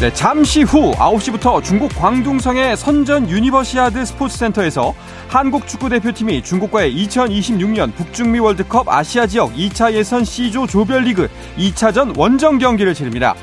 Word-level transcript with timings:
네, 0.00 0.12
잠시 0.12 0.64
후 0.64 0.90
9시부터 0.92 1.62
중국 1.62 1.88
광둥성의 1.96 2.76
선전 2.76 3.30
유니버시아드 3.30 4.04
스포츠센터에서 4.04 4.92
한국 5.28 5.68
축구대표팀이 5.68 6.42
중국과의 6.42 6.94
2026년 7.06 7.94
북중미 7.94 8.40
월드컵 8.40 8.88
아시아 8.88 9.26
지역 9.26 9.54
2차 9.54 9.92
예선 9.92 10.24
C조 10.24 10.66
조별리그 10.66 11.28
2차전 11.56 12.18
원정 12.18 12.58
경기를 12.58 12.92
치릅니다. 12.92 13.34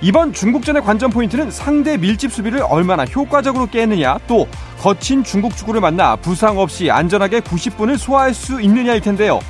이번 0.00 0.32
중국전의 0.32 0.82
관전 0.82 1.10
포인트는 1.10 1.50
상대 1.50 1.96
밀집 1.96 2.32
수비를 2.32 2.62
얼마나 2.62 3.04
효과적으로 3.04 3.66
깨느냐 3.66 4.18
또 4.28 4.46
거친 4.78 5.24
중국 5.24 5.56
축구를 5.56 5.80
만나 5.80 6.14
부상 6.14 6.58
없이 6.58 6.90
안전하게 6.92 7.40
90분을 7.40 7.98
소화할 7.98 8.32
수 8.32 8.60
있느냐일 8.62 9.00
텐데요. 9.00 9.40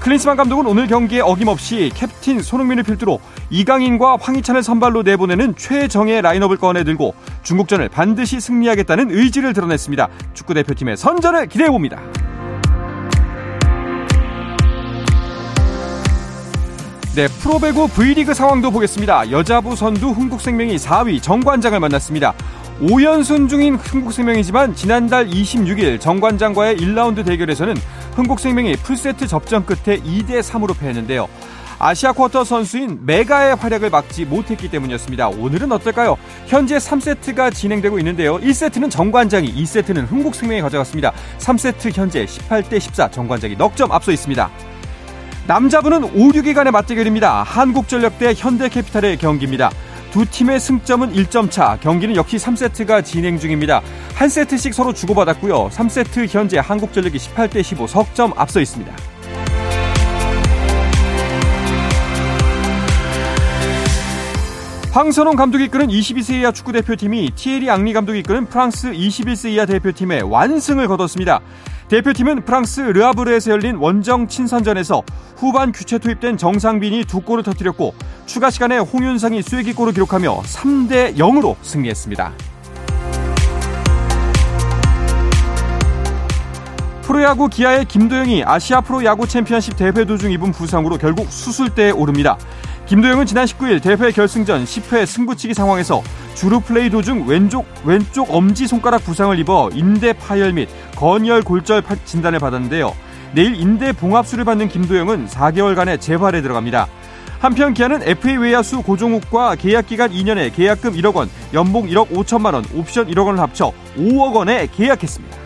클린스만 0.00 0.36
감독은 0.36 0.66
오늘 0.66 0.86
경기에 0.86 1.22
어김없이 1.22 1.90
캡틴 1.94 2.42
손흥민을 2.42 2.82
필두로 2.82 3.18
이강인과 3.50 4.18
황희찬을 4.20 4.62
선발로 4.62 5.02
내보내는 5.02 5.56
최정예 5.56 6.20
라인업을 6.20 6.56
꺼내들고 6.56 7.14
중국전을 7.42 7.88
반드시 7.88 8.40
승리하겠다는 8.40 9.10
의지를 9.10 9.52
드러냈습니다. 9.52 10.08
축구대표팀의 10.34 10.96
선전을 10.96 11.46
기대해봅니다. 11.48 12.00
네, 17.14 17.28
프로배구 17.28 17.86
V리그 17.88 18.34
상황도 18.34 18.72
보겠습니다. 18.72 19.30
여자부 19.30 19.76
선두 19.76 20.10
흥국생명이 20.10 20.74
4위 20.74 21.22
정관장을 21.22 21.78
만났습니다. 21.78 22.34
5연승 22.80 23.48
중인 23.48 23.76
흥국생명이지만 23.76 24.74
지난달 24.74 25.28
26일 25.28 26.00
정관장과의 26.00 26.76
1라운드 26.76 27.24
대결에서는 27.24 27.76
흥국생명이 28.16 28.74
풀세트 28.76 29.28
접전 29.28 29.64
끝에 29.64 30.00
2대 30.00 30.40
3으로 30.40 30.76
패했는데요. 30.76 31.28
아시아 31.78 32.12
쿼터 32.12 32.44
선수인 32.44 33.00
메가의 33.02 33.56
활약을 33.56 33.90
막지 33.90 34.24
못했기 34.24 34.70
때문이었습니다. 34.70 35.28
오늘은 35.28 35.72
어떨까요? 35.72 36.16
현재 36.46 36.76
3세트가 36.76 37.52
진행되고 37.52 37.98
있는데요. 37.98 38.38
1세트는 38.38 38.90
정관장이, 38.90 39.52
2세트는 39.54 40.10
흥국생명이 40.10 40.60
가져갔습니다. 40.62 41.12
3세트 41.38 41.96
현재 41.96 42.24
18대 42.24 42.80
14 42.80 43.10
정관장이 43.10 43.56
넉점 43.56 43.92
앞서 43.92 44.12
있습니다. 44.12 44.50
남자부는 45.46 46.04
5, 46.04 46.08
6위 46.08 46.54
간의 46.54 46.72
맞대결입니다. 46.72 47.42
한국전력 47.42 48.18
대 48.18 48.32
현대캐피탈의 48.34 49.18
경기입니다. 49.18 49.70
두 50.10 50.24
팀의 50.24 50.60
승점은 50.60 51.12
1점 51.12 51.50
차. 51.50 51.76
경기는 51.80 52.14
역시 52.14 52.36
3세트가 52.36 53.04
진행 53.04 53.38
중입니다. 53.38 53.82
한 54.14 54.28
세트씩 54.28 54.72
서로 54.72 54.92
주고받았고요. 54.92 55.70
3세트 55.70 56.28
현재 56.28 56.58
한국전력이 56.58 57.18
18대 57.18 57.62
15 57.62 57.88
석점 57.88 58.32
앞서 58.36 58.60
있습니다. 58.60 59.13
황선홍 64.94 65.34
감독이 65.34 65.64
이끄는 65.64 65.88
22세 65.88 66.34
이하 66.34 66.52
축구 66.52 66.70
대표팀이 66.70 67.32
티에리 67.34 67.68
앙리 67.68 67.92
감독이 67.92 68.20
이끄는 68.20 68.46
프랑스 68.46 68.92
21세 68.92 69.50
이하 69.50 69.66
대표팀의 69.66 70.22
완승을 70.22 70.86
거뒀습니다. 70.86 71.40
대표팀은 71.88 72.44
프랑스 72.44 72.80
르아브르에서 72.80 73.50
열린 73.50 73.74
원정 73.74 74.28
친선전에서 74.28 75.02
후반 75.36 75.72
교체 75.72 75.98
투입된 75.98 76.36
정상빈이 76.36 77.06
두 77.06 77.22
골을 77.22 77.42
터뜨렸고 77.42 77.92
추가 78.26 78.50
시간에 78.50 78.78
홍윤상이 78.78 79.42
쐐기골을 79.42 79.94
기록하며 79.94 80.42
3대 80.42 81.16
0으로 81.16 81.56
승리했습니다. 81.60 82.32
프로야구 87.02 87.48
기아의 87.48 87.86
김도영이 87.86 88.44
아시아 88.44 88.80
프로야구 88.80 89.26
챔피언십 89.26 89.76
대회 89.76 89.90
도중 89.90 90.30
입은 90.30 90.52
부상으로 90.52 90.98
결국 90.98 91.32
수술대에 91.32 91.90
오릅니다. 91.90 92.38
김도영은 92.86 93.24
지난 93.24 93.46
19일 93.46 93.82
대회 93.82 94.10
결승전 94.10 94.64
10회 94.64 95.06
승부치기 95.06 95.54
상황에서 95.54 96.02
주루 96.34 96.60
플레이 96.60 96.90
도중 96.90 97.26
왼쪽 97.26 97.64
왼쪽 97.82 98.30
엄지 98.30 98.66
손가락 98.66 99.04
부상을 99.04 99.38
입어 99.38 99.70
인대 99.72 100.12
파열 100.12 100.52
및 100.52 100.68
건열 100.94 101.40
골절 101.42 101.82
진단을 102.04 102.40
받았는데요. 102.40 102.94
내일 103.32 103.54
인대 103.54 103.92
봉합술을 103.92 104.44
받는 104.44 104.68
김도영은 104.68 105.28
4개월간의 105.28 105.98
재활에 105.98 106.42
들어갑니다. 106.42 106.86
한편 107.38 107.72
기아는 107.72 108.02
FA 108.02 108.36
외야수 108.36 108.82
고종욱과 108.82 109.56
계약 109.56 109.86
기간 109.86 110.10
2년에 110.10 110.54
계약금 110.54 110.92
1억 110.92 111.14
원, 111.14 111.30
연봉 111.54 111.86
1억 111.86 112.10
5천만 112.10 112.52
원, 112.52 112.64
옵션 112.74 113.08
1억 113.08 113.26
원을 113.26 113.40
합쳐 113.40 113.72
5억 113.96 114.34
원에 114.34 114.66
계약했습니다. 114.74 115.43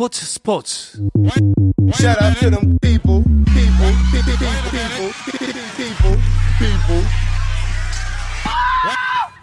스포츠 0.00 0.24
스포츠 0.24 0.98
Shout 1.92 2.16
out 2.24 2.40
to 2.40 2.48
them 2.48 2.78
people, 2.80 3.22
people, 3.52 3.92
people, 4.10 4.38
people, 4.72 5.12
people, 5.76 6.16
people. 6.58 7.04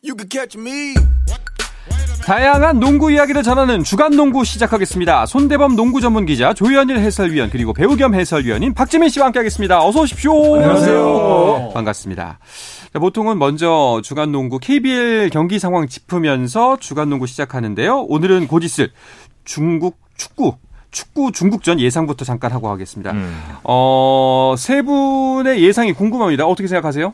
You 0.02 0.16
can 0.18 0.28
catch 0.28 0.58
me. 0.58 0.96
다양한 2.26 2.80
농구 2.80 3.12
이야기를 3.12 3.44
전하는 3.44 3.84
주간 3.84 4.16
농구 4.16 4.44
시작하겠습니다. 4.44 5.28
손대범 5.28 5.76
농구 5.76 6.02
전문 6.02 6.26
기자 6.26 6.56
조현일 6.56 6.98
해설위원 6.98 7.52
그리고 7.52 7.74
배우 7.74 7.96
겸 7.96 8.16
해설위원인 8.16 8.74
박지민 8.74 9.10
씨와 9.10 9.28
함께하겠습니다. 9.28 9.86
어서 9.86 10.02
오십시오. 10.02 10.56
안녕하세요. 10.56 11.70
반갑습니다. 11.76 12.40
자, 12.94 13.00
보통은 13.00 13.38
먼저 13.38 14.02
주간 14.04 14.32
농구 14.32 14.58
KBL 14.58 15.30
경기 15.30 15.60
상황 15.60 15.88
짚으면서 15.88 16.78
주간 16.80 17.12
농구 17.12 17.28
시작하는데요. 17.28 18.06
오늘은 18.10 18.48
곧 18.48 18.64
있을 18.64 18.90
중국 19.46 20.07
축구 20.18 20.56
축구 20.92 21.32
중국전 21.32 21.80
예상부터 21.80 22.26
잠깐 22.26 22.52
하고 22.52 22.70
하겠습니다. 22.70 23.12
음. 23.12 23.40
어, 23.64 24.56
세 24.58 24.82
분의 24.82 25.62
예상이 25.64 25.94
궁금합니다. 25.94 26.46
어떻게 26.46 26.68
생각하세요? 26.68 27.14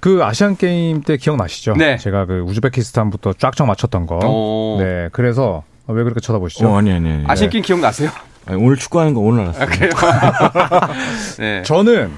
그 0.00 0.22
아시안 0.22 0.56
게임 0.56 1.02
때 1.02 1.16
기억나시죠? 1.16 1.74
네. 1.74 1.96
제가 1.96 2.26
그 2.26 2.40
우즈베키스탄부터 2.40 3.34
쫙쫙 3.34 3.66
맞췄던 3.66 4.06
거. 4.06 4.16
오. 4.24 4.76
네. 4.80 5.08
그래서 5.12 5.64
왜 5.86 6.02
그렇게 6.02 6.20
쳐다보시죠? 6.20 6.68
어, 6.68 6.76
아니, 6.78 6.92
아니, 6.92 7.10
아니. 7.10 7.24
아시안 7.26 7.50
게임 7.50 7.62
기억나세요? 7.62 8.10
아니, 8.46 8.62
오늘 8.62 8.76
축구하는 8.76 9.14
거 9.14 9.20
오늘 9.20 9.42
알았어요. 9.44 9.62
아, 9.62 9.66
그래요? 9.66 9.90
네. 11.38 11.62
저는 11.62 12.12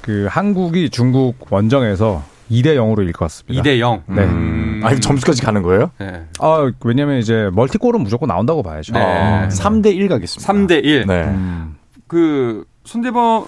그 0.00 0.26
한국이 0.30 0.90
중국 0.90 1.36
원정에서 1.50 2.22
2대 2.52 2.76
0으로 2.76 3.02
이길 3.02 3.12
것 3.12 3.24
같습니다. 3.24 3.62
2대 3.62 3.78
0. 3.78 4.02
네. 4.06 4.22
음. 4.22 4.80
아, 4.84 4.94
점수까지 4.94 5.42
가는 5.42 5.62
거예요? 5.62 5.90
네. 5.98 6.26
아, 6.40 6.70
왜냐면 6.84 7.18
이제 7.18 7.50
멀티골은 7.52 8.00
무조건 8.00 8.28
나온다고 8.28 8.62
봐야죠. 8.62 8.92
네. 8.92 9.00
아, 9.00 9.48
3대 9.48 9.94
1 9.94 10.08
가겠습니다. 10.08 10.52
3대 10.52 10.84
1. 10.84 11.06
네. 11.06 11.24
음. 11.24 11.76
그 12.06 12.64
손대범 12.84 13.46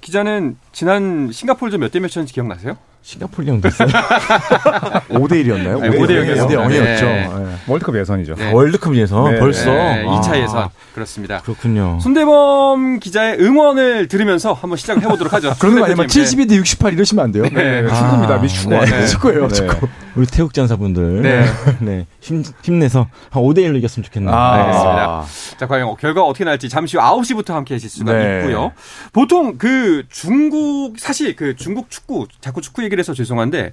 기자는 0.00 0.56
지난 0.72 1.30
싱가포르전 1.32 1.80
몇대 1.80 1.98
몇이었는지 1.98 2.32
기억나세요? 2.32 2.76
싱가포르 3.06 3.46
형도 3.46 3.68
있어요? 3.68 3.86
5대 3.86 5.30
1이었나요? 5.46 5.80
네, 5.80 5.90
5대 5.90 6.16
0 6.16 6.26
이었어요. 6.26 6.48
5대 6.48 6.70
0이었죠. 6.70 7.04
네. 7.04 7.28
네. 7.28 7.56
월드컵 7.68 7.96
예선이죠. 7.96 8.34
네. 8.34 8.50
월드컵 8.52 8.96
예선 8.96 9.32
네. 9.32 9.38
벌써 9.38 9.70
네, 9.70 10.04
2차 10.04 10.32
아, 10.32 10.38
예선. 10.38 10.68
그렇습니다. 10.92 11.40
그렇군요. 11.42 12.00
손대범 12.00 12.98
기자의 12.98 13.40
응원을 13.40 14.08
들으면서 14.08 14.54
한번 14.54 14.76
시작을 14.76 15.04
해보도록 15.04 15.32
하죠. 15.34 15.54
그런 15.60 15.78
거 15.78 15.84
아니면 15.84 16.08
손대범 16.08 16.46
72대 16.48 16.56
68 16.56 16.94
이러시면 16.94 17.24
안 17.26 17.30
돼요? 17.30 17.44
네. 17.44 17.82
네, 17.82 17.88
축구입니다. 17.88 18.34
아, 18.34 18.38
미축구 18.38 18.70
네. 18.70 19.06
축구예요, 19.06 19.48
네. 19.48 19.54
축구. 19.54 19.88
우리 20.16 20.26
태국 20.26 20.52
전사분들. 20.52 21.22
네. 21.22 21.44
네. 21.78 22.06
힘, 22.20 22.42
힘내서 22.62 23.06
한 23.30 23.42
5대 23.42 23.58
1로 23.58 23.76
이겼으면 23.76 24.02
좋겠네요. 24.04 24.34
아. 24.34 24.54
알겠습니다. 24.54 25.24
자, 25.58 25.66
과연 25.68 25.94
결과 26.00 26.24
어떻게 26.24 26.44
날지 26.44 26.68
잠시 26.68 26.96
후 26.96 27.02
9시부터 27.02 27.52
함께 27.52 27.74
하실 27.74 27.88
수가 27.88 28.12
네. 28.12 28.40
있고요. 28.40 28.72
보통 29.12 29.58
그 29.58 30.04
중국, 30.10 30.98
사실 30.98 31.36
그 31.36 31.54
중국 31.54 31.88
축구, 31.88 32.26
자꾸 32.40 32.60
축구 32.60 32.82
얘기 32.82 32.95
를 32.96 33.00
해서 33.00 33.14
죄송한데, 33.14 33.72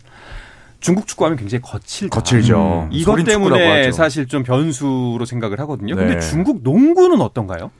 중국 0.79 1.07
축구하면 1.07 1.37
굉장히 1.37 1.61
거칠다. 1.61 2.19
거칠죠. 2.19 2.89
이것 2.91 3.11
소린 3.13 3.25
축구라고 3.25 3.55
때문에. 3.55 3.91
사실 3.93 4.27
좀 4.27 4.43
변수로 4.43 5.23
생각을 5.25 5.59
하거든요. 5.61 5.95
근데 5.95 6.15
네. 6.15 6.19
중국 6.19 6.61
농구는 6.61 7.21
어떤가요? 7.21 7.71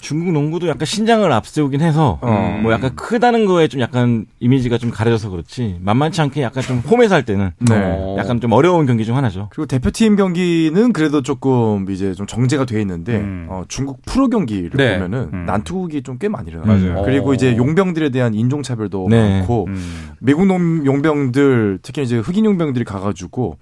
중국 0.00 0.32
농구도 0.32 0.66
약간 0.68 0.84
신장을 0.84 1.30
앞세우긴 1.30 1.80
해서 1.80 2.18
어. 2.20 2.58
뭐 2.62 2.72
약간 2.72 2.94
크다는 2.96 3.46
거에 3.46 3.68
좀 3.68 3.80
약간 3.80 4.26
이미지가 4.40 4.78
좀 4.78 4.90
가려져서 4.90 5.30
그렇지 5.30 5.76
만만치 5.80 6.20
않게 6.20 6.42
약간 6.42 6.62
좀 6.62 6.78
홈에서 6.78 7.14
할 7.14 7.24
때는 7.24 7.52
네. 7.60 7.74
어. 7.74 8.16
약간 8.18 8.40
좀 8.40 8.52
어려운 8.52 8.86
경기 8.86 9.04
중 9.04 9.16
하나죠. 9.16 9.48
그리고 9.52 9.66
대표팀 9.66 10.16
경기는 10.16 10.92
그래도 10.92 11.22
조금 11.22 11.88
이제 11.90 12.14
좀 12.14 12.26
정제가 12.26 12.64
돼 12.64 12.80
있는데 12.80 13.16
음. 13.18 13.46
어, 13.48 13.62
중국 13.68 14.02
프로 14.04 14.28
경기를 14.28 14.70
네. 14.74 14.94
보면은 14.98 15.30
음. 15.32 15.46
난투극이 15.46 16.02
좀 16.02 16.16
꽤 16.18 16.28
많이 16.28 16.48
일어나요. 16.48 17.02
그리고 17.04 17.30
어. 17.30 17.34
이제 17.34 17.56
용병들에 17.58 18.08
대한 18.08 18.32
인종차별도 18.32 19.08
네. 19.10 19.38
많고 19.40 19.66
음. 19.68 20.10
미국 20.18 20.46
농- 20.46 20.84
용병들 20.86 21.80
특히 21.82 22.02
이제 22.02 22.16
흑인 22.18 22.46
용병들이 22.46 22.84
가가지고 22.86 23.58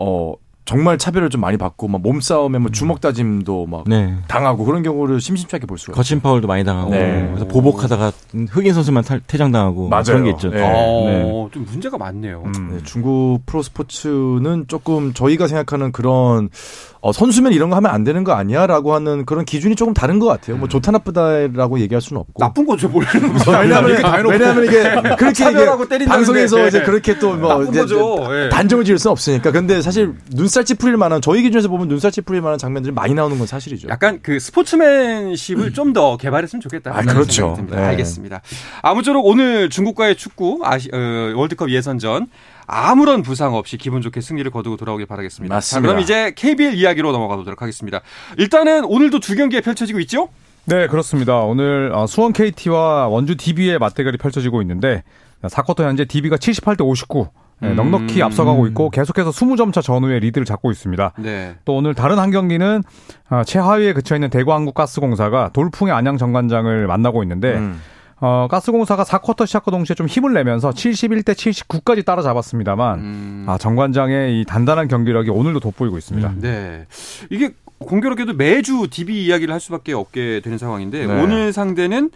어 0.00 0.34
정말 0.64 0.96
차별을 0.96 1.28
좀 1.28 1.40
많이 1.40 1.56
받고 1.56 1.88
막 1.88 2.00
몸싸움에 2.02 2.58
뭐 2.58 2.70
주먹 2.70 3.00
다짐도 3.00 3.66
막 3.66 3.84
네. 3.88 4.14
당하고 4.28 4.64
그런 4.64 4.82
경우를 4.84 5.20
심심찮게 5.20 5.66
볼 5.66 5.76
수가 5.76 5.92
거친 5.94 6.20
파울도 6.20 6.46
많이 6.46 6.62
당하고 6.62 6.90
네. 6.92 7.26
그래서 7.28 7.46
보복하다가 7.48 8.12
흑인 8.48 8.72
선수만 8.72 9.02
탈- 9.02 9.20
퇴장당하고 9.26 9.88
맞아요. 9.88 10.04
그런 10.04 10.24
게 10.24 10.30
있죠. 10.30 10.50
네. 10.50 10.60
어, 10.64 11.48
좀 11.52 11.66
문제가 11.68 11.98
많네요. 11.98 12.44
음. 12.46 12.70
네, 12.76 12.78
중국 12.84 13.40
프로 13.44 13.60
스포츠는 13.62 14.66
조금 14.68 15.12
저희가 15.12 15.48
생각하는 15.48 15.90
그런 15.90 16.48
어, 17.02 17.10
선수면 17.10 17.52
이런 17.52 17.68
거 17.68 17.74
하면 17.76 17.90
안 17.90 18.04
되는 18.04 18.22
거 18.22 18.32
아니야 18.32 18.64
라고 18.68 18.94
하는 18.94 19.26
그런 19.26 19.44
기준이 19.44 19.74
조금 19.74 19.92
다른 19.92 20.20
것 20.20 20.26
같아요. 20.26 20.56
뭐 20.56 20.68
좋다 20.68 20.92
나쁘다라고 20.92 21.80
얘기할 21.80 22.00
수는 22.00 22.20
없고. 22.20 22.34
나쁜 22.38 22.64
거죠, 22.64 22.88
모르는 22.88 23.32
거죠. 23.32 23.50
왜냐하면, 23.50 23.90
이렇게 23.90 24.02
다 24.02 24.12
해놓고. 24.14 24.30
왜냐하면 24.30 24.64
이게 24.64 24.82
그렇게 25.16 25.50
이게. 25.50 26.06
방송에서 26.06 26.68
이제 26.68 26.82
그렇게 26.82 27.18
또뭐 27.18 27.48
나쁜 27.48 27.72
거죠. 27.72 28.18
예. 28.30 28.48
단정을 28.50 28.84
지을 28.84 29.00
수 29.00 29.10
없으니까. 29.10 29.50
근데 29.50 29.82
사실 29.82 30.14
눈살 30.30 30.64
찌푸릴 30.64 30.96
만한 30.96 31.20
저희 31.20 31.42
기준에서 31.42 31.68
보면 31.68 31.88
눈살 31.88 32.12
찌푸릴 32.12 32.40
만한 32.40 32.56
장면들이 32.56 32.94
많이 32.94 33.14
나오는 33.14 33.36
건 33.36 33.48
사실이죠. 33.48 33.88
약간 33.88 34.20
그 34.22 34.38
스포츠맨십을 34.38 35.72
좀더 35.72 36.16
개발했으면 36.18 36.60
좋겠다. 36.60 36.92
아, 36.94 37.02
그렇죠. 37.02 37.54
듭니다. 37.56 37.80
네. 37.80 37.86
알겠습니다. 37.88 38.42
아무쪼록 38.80 39.26
오늘 39.26 39.70
중국과의 39.70 40.14
축구 40.14 40.60
아시, 40.62 40.88
어, 40.92 41.32
월드컵 41.34 41.68
예선전 41.70 42.28
아무런 42.72 43.22
부상 43.22 43.54
없이 43.54 43.76
기분 43.76 44.00
좋게 44.00 44.20
승리를 44.20 44.50
거두고 44.50 44.76
돌아오길 44.76 45.06
바라겠습니다. 45.06 45.54
맞습니다. 45.54 45.80
자, 45.80 45.86
그럼 45.86 46.02
이제 46.02 46.32
KBL 46.34 46.74
이야기로 46.74 47.12
넘어가 47.12 47.36
보도록 47.36 47.60
하겠습니다. 47.60 48.00
일단은 48.38 48.84
오늘도 48.84 49.20
두 49.20 49.36
경기에 49.36 49.60
펼쳐지고 49.60 50.00
있죠? 50.00 50.28
네, 50.64 50.86
그렇습니다. 50.86 51.40
오늘 51.40 51.92
어, 51.92 52.06
수원 52.06 52.32
KT와 52.32 53.08
원주 53.08 53.36
DB의 53.36 53.78
맞대결이 53.78 54.16
펼쳐지고 54.16 54.62
있는데 54.62 55.02
4쿼터 55.42 55.82
현재 55.82 56.04
DB가 56.04 56.36
78대 56.36 56.86
59 56.86 57.28
네, 57.60 57.68
음. 57.70 57.76
넉넉히 57.76 58.22
앞서가고 58.22 58.66
있고 58.68 58.90
계속해서 58.90 59.30
20점 59.30 59.72
차 59.72 59.80
전후에 59.80 60.18
리드를 60.18 60.44
잡고 60.44 60.70
있습니다. 60.72 61.12
네. 61.18 61.54
또 61.64 61.76
오늘 61.76 61.94
다른 61.94 62.18
한 62.18 62.30
경기는 62.30 62.82
어, 63.30 63.42
최하위에 63.44 63.92
그쳐 63.92 64.16
있는 64.16 64.30
대구한국가스공사가 64.30 65.50
돌풍의 65.52 65.94
안양 65.94 66.16
정관장을 66.16 66.86
만나고 66.86 67.22
있는데 67.22 67.54
음. 67.54 67.80
어, 68.24 68.46
가스공사가 68.48 69.02
4쿼터 69.02 69.48
시작과 69.48 69.72
동시에 69.72 69.96
좀 69.96 70.06
힘을 70.06 70.32
내면서 70.32 70.70
71대 70.70 71.32
79까지 71.32 72.04
따라잡았습니다만 72.04 72.98
음, 73.00 73.44
아, 73.48 73.58
정관장의 73.58 74.40
이 74.40 74.44
단단한 74.44 74.86
경기력이 74.86 75.30
오늘도 75.30 75.58
돋보이고 75.58 75.98
있습니다. 75.98 76.34
네. 76.36 76.86
이게 77.30 77.50
공교롭게도 77.78 78.34
매주 78.34 78.86
DB 78.88 79.26
이야기를 79.26 79.52
할 79.52 79.60
수밖에 79.60 79.92
없게 79.92 80.40
되는 80.44 80.56
상황인데 80.56 81.04
네. 81.04 81.20
오늘 81.20 81.52
상대는 81.52 82.12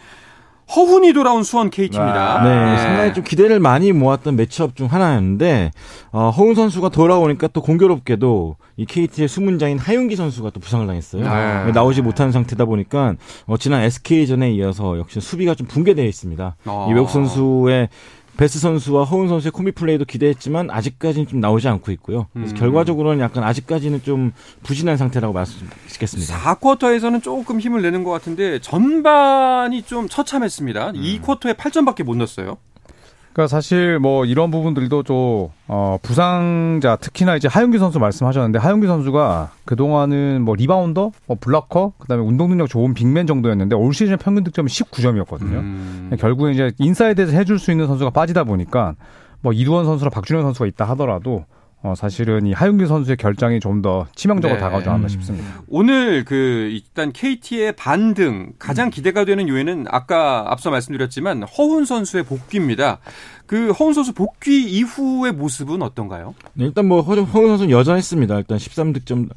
허훈이 0.74 1.12
돌아온 1.12 1.44
수원 1.44 1.70
KT입니다. 1.70 2.42
네, 2.42 2.76
상당히 2.78 3.14
좀 3.14 3.22
기대를 3.22 3.60
많이 3.60 3.92
모았던 3.92 4.34
매치업 4.34 4.74
중 4.74 4.86
하나였는데 4.86 5.70
어, 6.10 6.30
허훈 6.30 6.54
선수가 6.54 6.88
돌아오니까 6.88 7.48
또 7.48 7.62
공교롭게도 7.62 8.56
이 8.76 8.84
KT의 8.84 9.28
수문장인 9.28 9.78
하윤기 9.78 10.16
선수가 10.16 10.50
또 10.50 10.60
부상을 10.60 10.86
당했어요. 10.86 11.22
네. 11.22 11.72
나오지 11.72 12.02
못하는 12.02 12.32
상태다 12.32 12.64
보니까 12.64 13.14
어, 13.46 13.56
지난 13.56 13.82
SK전에 13.82 14.50
이어서 14.52 14.98
역시 14.98 15.20
수비가 15.20 15.54
좀 15.54 15.66
붕괴되어 15.66 16.04
있습니다. 16.04 16.56
어. 16.66 16.88
이 16.90 16.94
외국 16.94 17.10
선수의 17.10 17.88
베스 18.36 18.58
선수와 18.58 19.04
허훈 19.04 19.28
선수의 19.28 19.50
콤비 19.52 19.72
플레이도 19.72 20.04
기대했지만 20.04 20.70
아직까지는 20.70 21.26
좀 21.26 21.40
나오지 21.40 21.68
않고 21.68 21.90
있고요. 21.92 22.26
그래서 22.32 22.54
음. 22.54 22.58
결과적으로는 22.58 23.20
약간 23.20 23.42
아직까지는 23.44 24.02
좀 24.02 24.32
부진한 24.62 24.96
상태라고 24.96 25.32
말씀드리겠습니다. 25.32 26.36
4쿼터에서는 26.38 27.22
조금 27.22 27.60
힘을 27.60 27.82
내는 27.82 28.04
것 28.04 28.10
같은데 28.10 28.58
전반이 28.60 29.82
좀 29.82 30.08
처참했습니다. 30.08 30.90
음. 30.90 30.94
2쿼터에 30.94 31.54
8점밖에 31.54 32.02
못 32.02 32.16
넣었어요. 32.16 32.58
그러니까 33.36 33.48
사실 33.48 33.98
뭐 33.98 34.24
이런 34.24 34.50
부분들도 34.50 35.02
좀 35.02 35.48
어, 35.68 35.98
부상자 36.00 36.96
특히나 36.96 37.36
이제 37.36 37.48
하윤기 37.48 37.76
선수 37.76 37.98
말씀하셨는데 37.98 38.58
하윤기 38.58 38.86
선수가 38.86 39.50
그 39.66 39.76
동안은 39.76 40.40
뭐 40.40 40.54
리바운더, 40.54 41.12
뭐 41.26 41.36
블락커, 41.38 41.92
그다음에 41.98 42.24
운동 42.24 42.48
능력 42.48 42.66
좋은 42.70 42.94
빅맨 42.94 43.26
정도였는데 43.26 43.76
올 43.76 43.92
시즌 43.92 44.16
평균 44.16 44.42
득점이 44.42 44.70
19점이었거든요. 44.70 45.52
음. 45.52 46.16
결국에 46.18 46.52
이제 46.52 46.72
인사이드에서 46.78 47.32
해줄 47.32 47.58
수 47.58 47.70
있는 47.70 47.86
선수가 47.86 48.08
빠지다 48.08 48.44
보니까 48.44 48.94
뭐 49.42 49.52
이두원 49.52 49.84
선수랑 49.84 50.12
박준영 50.12 50.42
선수가 50.42 50.66
있다 50.68 50.86
하더라도 50.86 51.44
어, 51.86 51.94
사실은 51.94 52.46
이 52.46 52.52
하윤기 52.52 52.86
선수의 52.86 53.16
결장이 53.16 53.60
좀 53.60 53.76
더 53.82 54.06
치명적으로 54.16 54.56
네. 54.58 54.60
다가오지 54.60 54.88
않나 54.88 55.06
싶습니다. 55.06 55.62
오늘 55.68 56.24
그 56.24 56.34
일단 56.72 57.12
KT의 57.12 57.72
반등 57.76 58.52
가장 58.58 58.88
기대가 58.90 59.24
되는 59.26 59.48
요인은 59.48 59.84
아까 59.90 60.46
앞서 60.50 60.70
말씀드렸지만 60.70 61.42
허훈 61.44 61.84
선수의 61.84 62.24
복귀입니다. 62.24 62.98
그 63.46 63.70
허훈 63.72 63.92
선수 63.92 64.12
복귀 64.14 64.64
이후의 64.64 65.32
모습은 65.32 65.82
어떤가요? 65.82 66.34
네, 66.54 66.64
일단 66.64 66.88
뭐 66.88 67.02
허- 67.02 67.14
허훈 67.20 67.48
선수는 67.48 67.70
여전했습니다. 67.70 68.36
일단 68.38 68.58
13득점 68.58 69.28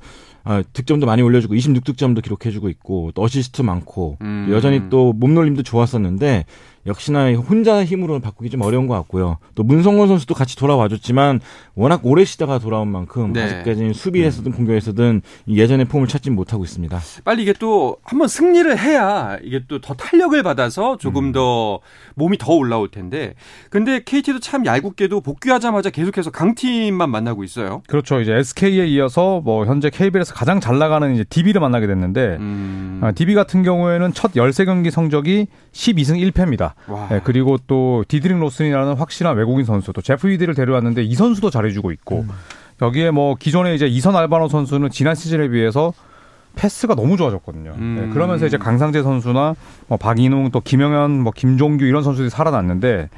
아, 0.46 0.64
득점도 0.74 1.06
많이 1.06 1.22
올려주고 1.22 1.54
26득점도 1.54 2.24
기록해주고 2.24 2.70
있고 2.70 3.12
또 3.14 3.22
어시스트 3.22 3.62
많고 3.62 4.18
음. 4.22 4.46
또 4.50 4.56
여전히 4.56 4.84
또 4.90 5.12
몸놀림도 5.14 5.64
좋았었는데 5.64 6.46
역시나 6.86 7.34
혼자 7.34 7.84
힘으로 7.84 8.20
바꾸기 8.20 8.50
좀 8.50 8.62
어려운 8.62 8.88
것 8.88 8.94
같고요. 8.96 9.38
또 9.56 9.64
문성곤 9.64 10.08
선수도 10.08 10.34
같이 10.34 10.56
돌아와줬지만 10.56 11.42
워낙 11.76 12.02
오래 12.04 12.24
쉬다가 12.24 12.60
돌아온 12.60 12.88
만큼 12.88 13.34
네. 13.34 13.44
아직까지는 13.44 13.94
수비에서든 13.94 14.54
공격에서든 14.54 15.22
이 15.46 15.60
예전의 15.60 15.86
폼을 15.86 16.08
찾지 16.08 16.30
못하고 16.30 16.64
있습니다. 16.64 17.00
빨리 17.26 17.44
이게 17.44 17.54
또 17.54 17.98
한번 18.04 18.28
승리를 18.28 18.78
해야 18.80 19.38
이게 19.44 19.62
또 19.68 19.80
더 19.90 19.96
탄력을 19.96 20.42
받아서 20.44 20.98
조금 20.98 21.26
음. 21.26 21.32
더 21.32 21.80
몸이 22.16 22.38
더 22.38 22.54
올라올 22.54 22.90
텐데. 22.92 23.34
근데 23.70 24.04
KT도 24.04 24.40
참 24.40 24.66
얄궂게도 24.66 25.22
복귀하자마자 25.22 25.90
계속해서 25.90 26.30
강팀만 26.32 27.10
만나고 27.10 27.44
있어요. 27.44 27.82
그렇죠. 27.88 28.22
이제 28.22 28.34
SK에 28.34 28.86
이어서 28.88 29.42
뭐 29.44 29.66
현재 29.66 29.90
KBL에서 29.90 30.34
가장 30.36 30.60
잘 30.60 30.78
나가는 30.78 31.12
이제 31.14 31.24
DB를 31.24 31.60
만나게 31.60 31.88
됐는데 31.88 32.38
음. 32.40 33.00
아, 33.02 33.12
DB 33.12 33.34
같은 33.34 33.64
경우에는 33.64 34.14
첫 34.14 34.34
13경기 34.34 34.92
성적이 34.92 35.48
12승 35.72 36.32
1패입니다. 36.32 36.69
와. 36.88 37.08
네, 37.10 37.22
그리고 37.24 37.58
또 37.68 38.04
디드릭 38.08 38.38
로슨이라는 38.38 38.94
확실한 38.94 39.36
외국인 39.38 39.66
선수, 39.66 39.94
또 39.94 40.02
제프 40.02 40.28
위디를 40.28 40.56
데려왔는데 40.56 41.04
이 41.04 41.16
선수도 41.16 41.50
잘해주고 41.50 41.92
있고 41.92 42.26
여기에 42.82 43.12
뭐 43.12 43.36
기존에 43.36 43.76
이제 43.76 43.88
이선 43.88 44.16
알바노 44.16 44.48
선수는 44.48 44.90
지난 44.90 45.16
시즌에 45.16 45.50
비해서 45.50 45.94
패스가 46.56 46.96
너무 46.96 47.16
좋아졌거든요. 47.18 47.74
음. 47.78 47.98
네, 48.00 48.14
그러면서 48.14 48.46
이제 48.46 48.58
강상재 48.58 49.04
선수나 49.04 49.56
뭐 49.88 49.98
박인웅, 49.98 50.52
또 50.52 50.60
김영현, 50.62 51.22
뭐 51.22 51.32
김종규 51.36 51.86
이런 51.86 52.04
선수들이 52.04 52.30
살아났는데 52.30 53.10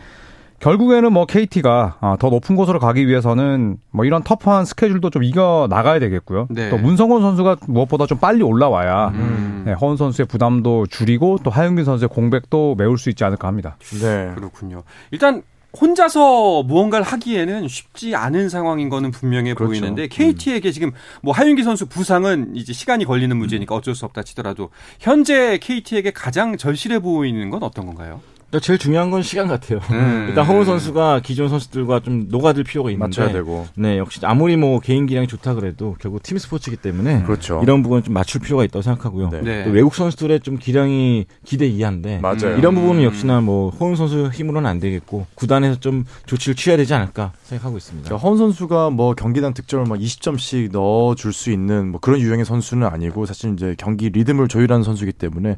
결국에는 0.62 1.12
뭐 1.12 1.26
KT가 1.26 1.98
아, 2.00 2.18
더 2.20 2.30
높은 2.30 2.56
곳으로 2.56 2.80
가기 2.80 3.08
위해서는 3.08 3.78
뭐 3.90 4.06
이런 4.06 4.24
터프한 4.24 4.64
스케줄도 4.64 5.10
좀 5.10 5.24
이겨 5.24 5.68
나가야 5.70 6.00
되겠고요. 6.00 6.48
네. 6.52 6.70
또 6.70 6.78
문성곤 6.78 7.22
선수가 7.22 7.58
무엇보다 7.68 8.06
좀 8.06 8.20
빨리 8.20 8.44
올라와야 8.44 9.10
음. 9.10 9.64
네, 9.66 9.74
허은 9.74 9.98
선수의 9.98 10.28
부담도 10.28 10.88
줄이고 10.88 11.40
또 11.44 11.50
하윤균 11.50 11.84
선수의 11.84 12.10
공백도 12.10 12.76
메울 12.78 12.98
수 12.98 13.10
있지 13.10 13.24
않을까 13.24 13.48
합니다. 13.48 13.76
네. 14.02 14.32
그렇군요. 14.36 14.84
일단 15.10 15.42
혼자서 15.80 16.64
무언가를 16.64 17.06
하기에는 17.06 17.68
쉽지 17.68 18.16
않은 18.16 18.50
상황인 18.50 18.90
거는 18.90 19.12
분명해 19.12 19.54
그렇죠. 19.54 19.70
보이는데 19.70 20.08
KT에게 20.10 20.72
지금 20.72 20.92
뭐 21.22 21.34
하윤기 21.34 21.64
선수 21.64 21.88
부상은 21.88 22.56
이제 22.56 22.74
시간이 22.74 23.06
걸리는 23.06 23.36
문제니까 23.36 23.74
어쩔 23.74 23.96
수 23.96 24.06
없다 24.06 24.24
치더라도 24.24 24.70
현재 25.00 25.58
KT에게 25.60 26.12
가장 26.12 26.58
절실해 26.58 27.00
보이는 27.00 27.50
건 27.50 27.64
어떤 27.64 27.86
건가요? 27.86 28.20
일단 28.52 28.60
제일 28.62 28.78
중요한 28.78 29.10
건 29.12 29.22
시간 29.24 29.48
같아요. 29.48 29.80
음. 29.92 30.26
일단 30.30 30.46
허훈 30.46 30.66
선수가 30.66 31.22
기존 31.24 31.48
선수들과 31.48 32.02
좀 32.02 32.28
녹아들 32.30 32.66
필요가 32.66 32.90
있는데 32.92 33.06
맞춰야 33.08 33.32
되고. 33.32 33.66
네, 33.76 33.98
역시 33.98 34.20
아무리 34.24 34.58
뭐 34.58 34.80
개인 34.82 35.06
기량이 35.06 35.28
좋다 35.28 35.54
그래도 35.54 35.96
결국 36.00 36.22
팀 36.22 36.38
스포츠이기 36.38 36.78
때문에 36.78 37.24
그렇죠. 37.24 37.62
이런 37.64 37.82
부분은 37.82 38.04
좀 38.04 38.14
맞출 38.14 38.42
필요가 38.42 38.64
있다고 38.66 38.82
생각하고요. 38.84 39.30
네. 39.30 39.42
네. 39.42 39.64
또 39.64 39.72
외국 39.72 39.96
선수들의 39.96 40.42
좀 40.42 40.58
기량이 40.58 41.26
기대 41.46 41.66
이하인데 41.66 42.20
맞아요. 42.20 42.58
이런 42.58 42.76
부분은 42.76 43.04
역시나 43.04 43.40
뭐 43.42 43.70
허훈 43.72 43.96
선수 43.96 44.30
힘으로는 44.34 44.70
안 44.70 44.80
되겠고 44.80 45.28
구단에서 45.36 45.80
좀 45.80 46.04
조치를 46.26 46.56
취해야 46.56 46.76
되지 46.78 46.94
않을까 46.94 47.32
생각하고 47.44 47.78
있습니다. 47.78 48.10
그러니까 48.10 48.28
허은 48.28 48.38
선수가 48.38 48.90
뭐 48.90 49.14
경기당 49.16 49.54
득점을 49.54 49.86
막 49.86 49.98
20점씩 49.98 50.72
넣어 50.72 51.16
줄 51.16 51.32
수 51.32 51.50
있는 51.50 51.88
뭐 51.92 52.00
그런 52.02 52.20
유형의 52.20 52.44
선수는 52.44 52.86
아니고 52.88 53.26
사실 53.26 53.54
이제 53.54 53.74
경기 53.78 54.10
리듬을 54.10 54.50
조율하는 54.50 54.84
선수이기 54.84 55.14
때문에 55.14 55.56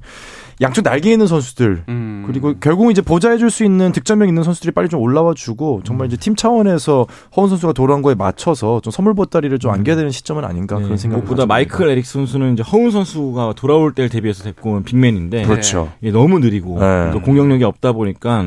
양쪽 0.61 0.83
날개 0.83 1.11
있는 1.11 1.25
선수들 1.25 1.85
음. 1.89 2.23
그리고 2.27 2.53
결국 2.59 2.82
결국 2.83 2.91
이제 2.91 3.01
보좌해줄 3.01 3.49
수 3.49 3.63
있는 3.63 3.93
득점력 3.93 4.27
있는 4.27 4.43
선수들이 4.43 4.71
빨리 4.73 4.89
좀 4.89 4.99
올라와 4.99 5.33
주고 5.33 5.81
정말 5.85 6.07
이제 6.07 6.17
팀 6.17 6.35
차원에서 6.35 7.07
허운 7.35 7.47
선수가 7.47 7.71
돌아온 7.71 8.01
거에 8.01 8.13
맞춰서 8.13 8.81
좀 8.81 8.91
선물 8.91 9.13
보따리를 9.13 9.57
좀 9.59 9.71
안겨야 9.71 9.95
되는 9.95 10.11
시점은 10.11 10.43
아닌가 10.43 10.75
그런 10.77 10.97
생각이 10.97 11.21
무엇보다 11.21 11.45
마이클 11.45 11.87
에릭 11.89 12.05
선수는 12.05 12.53
이제 12.53 12.63
허운 12.63 12.91
선수가 12.91 13.53
돌아올 13.55 13.93
때를 13.93 14.09
대비해서 14.09 14.43
데리고 14.43 14.71
온 14.71 14.83
빅맨인데 14.83 15.43
그렇죠. 15.43 15.93
이게 16.01 16.11
너무 16.11 16.39
느리고 16.39 16.77
네. 16.79 17.11
또 17.13 17.21
공격력이 17.21 17.63
없다 17.63 17.93
보니까 17.93 18.45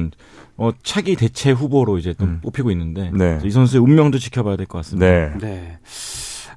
어, 0.58 0.70
차기 0.82 1.16
대체 1.16 1.50
후보로 1.50 1.96
이제 1.96 2.14
또 2.18 2.26
뽑히고 2.42 2.70
있는데 2.72 3.10
네. 3.14 3.38
이 3.42 3.50
선수의 3.50 3.82
운명도 3.82 4.18
지켜봐야 4.18 4.56
될 4.56 4.66
것 4.66 4.78
같습니다. 4.78 5.06
네. 5.38 5.78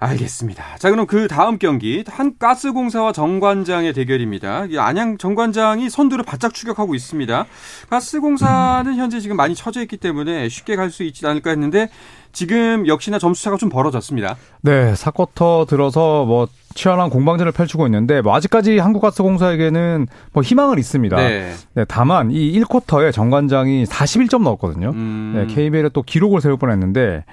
네. 0.02 0.08
알겠습니다. 0.08 0.78
자, 0.78 0.90
그럼 0.90 1.06
그 1.06 1.28
다음 1.28 1.58
경기 1.58 2.04
한 2.08 2.34
가스공사와 2.38 3.12
정관장의 3.12 3.94
대결입니다. 3.94 4.66
이 4.70 4.78
안양 4.78 5.18
정관장이 5.18 5.90
선두를 5.90 6.24
바짝 6.24 6.54
추격하고 6.54 6.96
있습니다. 6.96 7.46
가스공사는 7.90 8.96
현재 8.96 9.20
지금 9.20 9.36
많이 9.38 9.56
처져 9.56 9.82
있기 9.82 9.98
때문에 9.98 10.50
쉽게 10.50 10.76
갈 10.76 10.90
수 10.90 11.04
있지 11.04 11.28
않을까 11.28 11.52
했는데 11.52 11.90
지금 12.32 12.88
역시나 12.88 13.20
점수차가 13.20 13.58
좀 13.58 13.70
벌어졌습니다. 13.70 14.38
네, 14.62 14.94
4쿼터 14.94 15.68
들어서 15.68 16.26
뭐 16.26 16.48
치열한 16.74 17.10
공방전을 17.10 17.52
펼치고 17.52 17.86
있는데 17.88 18.22
뭐 18.22 18.36
아직까지 18.36 18.80
한국가스공사에게는 18.80 20.08
뭐 20.34 20.44
희망은 20.44 20.80
있습니다. 20.80 21.16
네. 21.16 21.54
네. 21.74 21.86
다만 21.88 22.32
이 22.32 22.60
1쿼터에 22.60 23.14
정관장이 23.14 23.86
41점 23.86 24.44
넣었거든요. 24.44 24.92
음. 24.92 25.34
네, 25.36 25.54
KBL에 25.54 25.90
또 25.94 26.02
기록을 26.02 26.42
세울 26.42 26.58
뻔했는데 26.58 27.24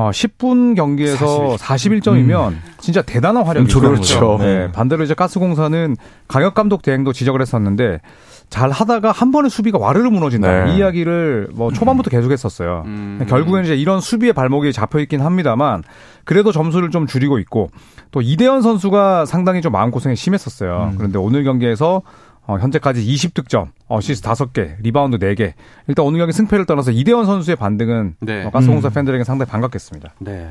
어, 0.00 0.10
10분 0.10 0.74
경기에서 0.76 1.58
41 1.58 2.00
점이면 2.00 2.58
진짜 2.78 3.02
대단한 3.02 3.44
활약이죠. 3.44 3.78
엄청난 3.78 4.00
거죠. 4.00 4.36
네, 4.40 4.66
네. 4.66 4.72
반대로 4.72 5.04
이제 5.04 5.12
가스공사는 5.12 5.96
강혁 6.26 6.54
감독 6.54 6.80
대행도 6.80 7.12
지적을 7.12 7.42
했었는데 7.42 8.00
잘 8.48 8.70
하다가 8.70 9.12
한 9.12 9.30
번에 9.30 9.48
수비가 9.50 9.78
와르르 9.78 10.08
무너진다. 10.08 10.64
네. 10.64 10.72
이 10.72 10.78
이야기를 10.78 11.50
뭐 11.54 11.70
초반부터 11.70 12.08
계속했었어요. 12.10 12.84
음. 12.86 13.26
결국에는 13.28 13.64
이제 13.64 13.76
이런 13.76 14.00
수비의 14.00 14.32
발목이 14.32 14.72
잡혀 14.72 15.00
있긴 15.00 15.20
합니다만 15.20 15.82
그래도 16.24 16.50
점수를 16.50 16.90
좀 16.90 17.06
줄이고 17.06 17.38
있고 17.38 17.70
또 18.10 18.22
이대헌 18.22 18.62
선수가 18.62 19.26
상당히 19.26 19.60
좀 19.60 19.72
마음고생이 19.72 20.16
심했었어요. 20.16 20.94
그런데 20.96 21.18
오늘 21.18 21.44
경기에서 21.44 22.02
어, 22.46 22.58
현재까지 22.58 23.04
20득점, 23.04 23.68
어시스트 23.86 24.28
5개, 24.28 24.74
리바운드 24.82 25.18
4개. 25.18 25.52
일단 25.86 26.04
오늘 26.04 26.18
경기 26.18 26.32
승패를 26.32 26.66
떠나서 26.66 26.90
이대헌 26.90 27.24
선수의 27.26 27.56
반등은 27.56 28.16
네. 28.20 28.44
어, 28.44 28.50
가스공사 28.50 28.88
팬들에게 28.88 29.22
상당히 29.24 29.50
반갑겠습니다. 29.50 30.14
네. 30.18 30.48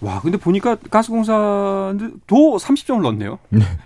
와, 0.00 0.20
근데 0.20 0.38
보니까 0.38 0.76
가스공사도 0.90 2.56
30점을 2.58 3.00
넣었네요. 3.02 3.38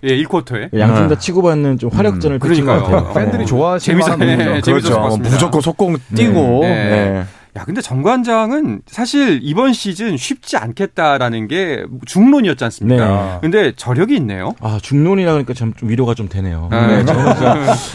예, 0.05 0.17
1쿼터에. 0.23 0.79
양팀 0.79 1.09
다 1.09 1.19
치고받는 1.19 1.79
좀 1.79 1.91
화력전을 1.91 2.39
것 2.39 2.47
그러니까요. 2.49 2.83
같아요. 2.85 3.13
팬들이 3.15 3.47
좋아하시는 3.47 4.01
재밌어-. 4.01 4.17
네, 4.19 4.37
재밌었을 4.37 4.61
것 4.61 4.65
그렇죠. 4.65 5.01
같습니다. 5.01 5.31
무조건 5.31 5.61
속공 5.61 5.97
뛰고. 6.15 6.61
네. 6.63 7.25
네. 7.54 7.61
야, 7.61 7.64
근데 7.64 7.80
정관장은 7.80 8.83
사실 8.87 9.40
이번 9.42 9.73
시즌 9.73 10.16
쉽지 10.16 10.57
않겠다라는 10.57 11.49
게 11.49 11.85
중론이었지 12.07 12.62
않습니까? 12.64 13.07
네. 13.07 13.38
근데 13.40 13.73
저력이 13.76 14.14
있네요. 14.16 14.54
아 14.61 14.78
중론이라 14.83 15.33
그러니까 15.33 15.54
참 15.54 15.71
좀 15.76 15.88
위로가 15.88 16.14
좀 16.14 16.28
되네요. 16.28 16.69
네. 16.71 16.87
네, 16.87 17.04
저는 17.04 17.26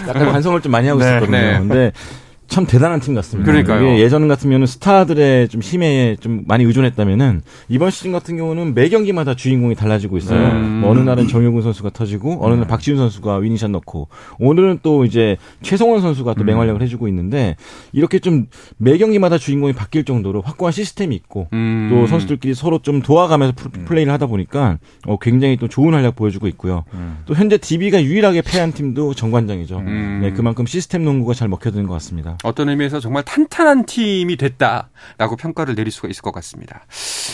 약간 0.08 0.32
반성을 0.32 0.60
좀 0.62 0.72
많이 0.72 0.88
하고 0.88 1.00
네. 1.02 1.06
있었거든요. 1.08 1.38
네. 1.38 1.60
근데 1.60 1.92
참 2.48 2.66
대단한 2.66 3.00
팀 3.00 3.16
같습니다. 3.16 3.52
그러니까요. 3.52 3.98
예전 4.00 4.28
같으면은 4.28 4.66
스타들의 4.68 5.50
좀 5.50 5.62
힘에 5.62 6.16
좀 6.20 6.44
많이 6.48 6.64
의존했다면은 6.64 7.42
이번 7.70 7.90
시즌 7.92 8.12
같은 8.12 8.38
경우는 8.38 8.74
매 8.76 8.88
경기마다 8.90 9.34
주인공이 9.36 9.76
달라지고 9.76 10.18
있어요. 10.18 10.52
음. 10.52 10.82
뭐 10.82 10.92
어느 10.92 11.00
날은 11.00 11.28
정효근 11.28 11.62
선수가 11.64 11.90
터지고 11.90 12.38
어느 12.46 12.54
날 12.54 12.68
박지훈 12.68 12.98
선수가 12.98 13.38
위닝샷 13.38 13.72
넣고 13.72 14.10
오늘은 14.40 14.80
또 14.84 15.06
이제 15.06 15.38
최성원 15.64 16.02
선수가 16.02 16.36
또 16.36 16.44
맹활약을 16.44 16.82
해주고 16.84 17.08
있는데 17.08 17.56
이렇게 17.92 18.20
좀 18.20 18.48
매 18.78 18.98
경기마다 18.98 19.38
주인공이 19.38 19.74
바뀔 19.74 20.04
정도로 20.06 20.42
확고한 20.42 20.72
시스템이 20.72 21.16
있고 21.16 21.48
음. 21.54 21.88
또 21.90 22.08
선수들끼리 22.08 22.54
서로 22.54 22.80
좀 22.80 23.02
도와가면서 23.02 23.54
플- 23.56 23.72
플레이를 23.86 24.12
하다 24.14 24.28
보니까 24.28 24.78
어, 25.08 25.18
굉장히 25.20 25.58
또 25.58 25.68
좋은 25.68 25.94
활약 25.94 26.16
보여주고 26.16 26.48
있고요. 26.50 26.84
또 27.26 27.34
현재 27.34 27.58
DB가 27.58 28.04
유일하게 28.04 28.42
패한 28.42 28.72
팀도 28.74 29.14
정관장이죠. 29.14 29.78
음. 29.80 30.20
네, 30.22 30.32
그만큼 30.32 30.66
시스템 30.66 31.04
농구가 31.04 31.34
잘 31.34 31.48
먹혀드는 31.48 31.88
것 31.88 31.94
같습니다. 31.94 32.35
어떤 32.44 32.70
의미에서 32.70 33.00
정말 33.00 33.24
탄탄한 33.24 33.86
팀이 33.86 34.36
됐다라고 34.36 35.36
평가를 35.38 35.76
내릴 35.76 35.92
수가 35.92 36.08
있을 36.10 36.22
것 36.22 36.32
같습니다. 36.34 36.86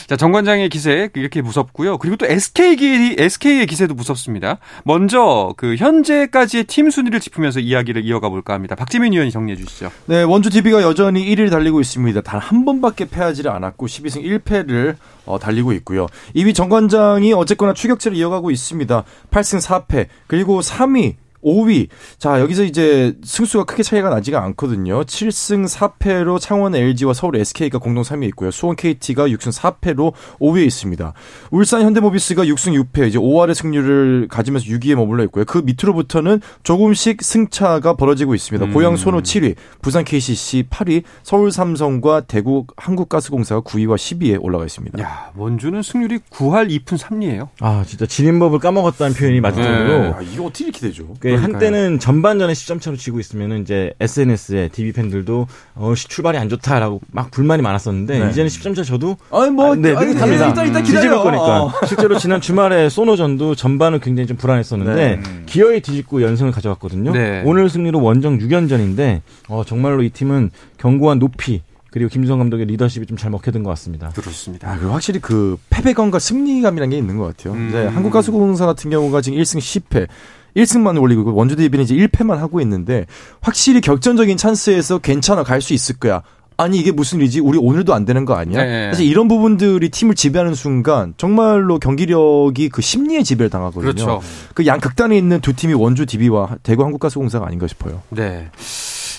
자, 0.07 0.17
정관장의 0.17 0.69
기세 0.69 1.09
이렇게 1.15 1.41
무섭고요. 1.41 1.97
그리고 1.97 2.17
또 2.17 2.25
SK 2.25 2.75
기 2.75 3.15
SK의 3.17 3.65
기세도 3.65 3.93
무섭습니다. 3.93 4.57
먼저 4.83 5.53
그 5.57 5.75
현재까지의 5.77 6.65
팀 6.65 6.89
순위를 6.89 7.19
짚으면서 7.19 7.59
이야기를 7.59 8.05
이어가 8.05 8.29
볼까 8.29 8.53
합니다. 8.53 8.75
박지민 8.75 9.13
위원이 9.13 9.31
정리해 9.31 9.57
주시죠. 9.57 9.89
네, 10.05 10.23
원주 10.23 10.49
DB가 10.49 10.81
여전히 10.81 11.25
1위를 11.25 11.49
달리고 11.49 11.79
있습니다. 11.81 12.21
단 12.21 12.41
한 12.41 12.65
번밖에 12.65 13.05
패하지를 13.05 13.49
않았고 13.51 13.87
12승 13.87 14.23
1패를 14.43 14.95
어, 15.25 15.39
달리고 15.39 15.71
있고요. 15.73 16.07
2위 16.35 16.53
정관장이 16.55 17.33
어쨌거나 17.33 17.73
추격세를 17.73 18.17
이어가고 18.17 18.51
있습니다. 18.51 19.03
8승 19.29 19.61
4패. 19.87 20.07
그리고 20.27 20.59
3위 20.59 21.15
5위. 21.43 21.87
자, 22.17 22.39
여기서 22.39 22.63
이제 22.63 23.15
승수가 23.23 23.65
크게 23.65 23.83
차이가 23.83 24.09
나지가 24.09 24.43
않거든요. 24.45 25.03
7승 25.03 25.67
4패로 25.67 26.39
창원 26.39 26.75
LG와 26.75 27.13
서울 27.13 27.35
SK가 27.37 27.79
공동 27.79 28.03
3위에 28.03 28.27
있고요. 28.29 28.51
수원 28.51 28.75
KT가 28.75 29.27
6승 29.27 29.51
4패로 29.57 30.13
5위에 30.39 30.65
있습니다. 30.65 31.13
울산 31.51 31.81
현대모비스가 31.81 32.43
6승 32.45 32.83
6패, 32.83 33.07
이제 33.07 33.17
5할의 33.17 33.53
승률을 33.53 34.27
가지면서 34.29 34.67
6위에 34.67 34.95
머물러 34.95 35.23
있고요. 35.25 35.45
그 35.45 35.59
밑으로부터는 35.59 36.41
조금씩 36.63 37.23
승차가 37.23 37.95
벌어지고 37.95 38.35
있습니다. 38.35 38.65
음. 38.65 38.73
고양 38.73 38.95
손호 38.95 39.21
7위, 39.21 39.55
부산 39.81 40.03
KCC 40.03 40.65
8위, 40.69 41.03
서울 41.23 41.51
삼성과 41.51 42.21
대구 42.21 42.65
한국가스공사가 42.77 43.61
9위와 43.61 43.95
10위에 43.95 44.37
올라가 44.41 44.65
있습니다. 44.65 45.01
야, 45.01 45.31
원주는 45.35 45.81
승률이 45.81 46.19
9할 46.29 46.69
2푼 46.69 46.97
3리예요. 46.97 47.49
아 47.59 47.83
진짜 47.87 48.05
지린 48.05 48.39
법을 48.39 48.59
까먹었다는 48.59 49.13
표현이 49.13 49.41
맞을 49.41 49.61
네. 49.61 49.67
정도로 49.67 50.15
아, 50.15 50.21
이게 50.21 50.41
어떻게 50.41 50.65
이렇게 50.65 50.79
되죠? 50.79 51.07
그. 51.35 51.41
한때는 51.41 51.99
전반전에 51.99 52.53
10점 52.53 52.81
차로 52.81 52.97
지고 52.97 53.19
있으면은 53.19 53.61
이제 53.61 53.93
SNS에 53.99 54.69
DB 54.71 54.91
팬들도 54.91 55.47
어 55.75 55.93
시- 55.95 56.07
출발이 56.07 56.37
안 56.37 56.49
좋다라고 56.49 57.01
막 57.11 57.31
불만이 57.31 57.61
많았었는데 57.61 58.19
네. 58.19 58.29
이제는 58.29 58.49
10점 58.49 58.75
차 58.75 58.83
저도 58.83 59.17
아니 59.31 59.49
뭐 59.51 59.71
아, 59.71 59.75
네, 59.75 59.95
아니, 59.95 60.07
느긋합니다. 60.07 60.47
일단 60.47 60.67
일단 60.67 60.83
뒤집을 60.83 61.01
기다려. 61.01 61.23
거니까. 61.23 61.63
어. 61.63 61.71
실제로 61.87 62.17
지난 62.17 62.41
주말에 62.41 62.89
소노전도 62.89 63.55
전반은 63.55 63.99
굉장히 63.99 64.27
좀 64.27 64.37
불안했었는데 64.37 64.95
네. 65.17 65.21
기어이 65.45 65.81
뒤집고 65.81 66.21
연승을 66.21 66.51
가져갔거든요. 66.51 67.11
네. 67.11 67.43
오늘 67.45 67.69
승리로 67.69 68.01
원정 68.01 68.37
6연전인데 68.39 69.21
어, 69.49 69.63
정말로 69.65 70.03
이 70.03 70.09
팀은 70.09 70.51
견고한 70.77 71.19
높이 71.19 71.61
그리고 71.91 72.07
김성 72.09 72.39
감독의 72.39 72.67
리더십이 72.67 73.05
좀 73.05 73.17
잘 73.17 73.29
먹혀든 73.31 73.63
것 73.63 73.69
같습니다. 73.71 74.09
그렇습니다. 74.15 74.71
아, 74.71 74.77
그리고 74.77 74.93
확실히 74.93 75.19
그 75.19 75.57
패배감과 75.69 76.19
승리감이라는 76.19 76.89
게 76.89 76.97
있는 76.97 77.17
것 77.17 77.35
같아요. 77.35 77.53
음. 77.53 77.67
이제 77.67 77.85
한국가스공사 77.85 78.65
같은 78.65 78.89
경우가 78.89 79.19
지금 79.21 79.37
1승 79.37 79.57
10패. 79.59 80.07
1승만 80.55 81.01
올리고 81.01 81.33
원주 81.33 81.55
DB는 81.55 81.83
이제 81.85 81.95
1패만 81.95 82.37
하고 82.37 82.61
있는데 82.61 83.05
확실히 83.41 83.81
격전적인 83.81 84.37
찬스에서 84.37 84.99
괜찮아 84.99 85.43
갈 85.43 85.61
수 85.61 85.73
있을 85.73 85.97
거야. 85.97 86.21
아니 86.57 86.77
이게 86.77 86.91
무슨 86.91 87.19
일이지? 87.19 87.39
우리 87.39 87.57
오늘도 87.57 87.93
안 87.93 88.05
되는 88.05 88.23
거 88.25 88.35
아니야? 88.35 88.63
네. 88.63 88.91
사실 88.91 89.07
이런 89.07 89.27
부분들이 89.27 89.89
팀을 89.89 90.13
지배하는 90.13 90.53
순간 90.53 91.13
정말로 91.17 91.79
경기력이 91.79 92.69
그 92.69 92.81
심리에 92.83 93.23
지배를 93.23 93.49
당하거든요. 93.49 93.93
그렇죠. 93.93 94.21
그 94.53 94.65
양 94.67 94.79
극단에 94.79 95.17
있는 95.17 95.39
두 95.41 95.53
팀이 95.55 95.73
원주 95.73 96.05
DB와 96.05 96.57
대구 96.61 96.83
한국가스공사가 96.83 97.47
아닌가 97.47 97.65
싶어요. 97.67 98.01
네. 98.09 98.49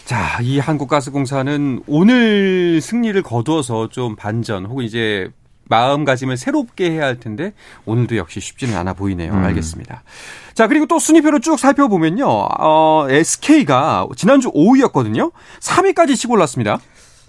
자, 0.05 0.39
이 0.43 0.59
한국가스공사는 0.59 1.83
오늘 1.87 2.81
승리를 2.81 3.21
거두어서 3.23 3.89
좀 3.89 4.15
반전 4.15 4.67
혹은 4.67 4.85
이제 4.85 5.29
마음가짐을 5.73 6.37
새롭게 6.37 6.91
해야 6.91 7.07
할 7.07 7.19
텐데 7.19 7.55
오늘도 7.87 8.19
역시 8.19 8.41
쉽지는 8.41 8.77
않아 8.77 8.93
보이네요. 8.93 9.35
알겠습니다. 9.35 10.03
자, 10.53 10.67
그리고 10.67 10.85
또 10.85 10.99
순위표를 10.99 11.41
쭉 11.41 11.59
살펴보면요. 11.59 12.27
어, 12.27 13.07
SK가 13.09 14.07
지난주 14.15 14.51
5위였거든요. 14.53 15.33
3위까지 15.61 16.17
치고 16.17 16.35
올랐습니다. 16.35 16.79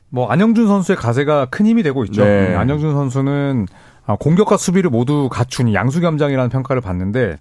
뭐 0.10 0.30
안영준 0.30 0.68
선수의 0.68 0.98
가세가 0.98 1.46
큰 1.46 1.66
힘이 1.66 1.84
되고 1.84 2.04
있죠. 2.06 2.24
네. 2.24 2.54
음, 2.54 2.60
안영준 2.60 2.92
선수는 2.92 3.68
아, 4.06 4.18
공격과 4.18 4.58
수비를 4.58 4.90
모두 4.90 5.30
갖춘 5.32 5.74
양수겸장이라는 5.74 6.50
평가를 6.50 6.82
받는데 6.82 7.38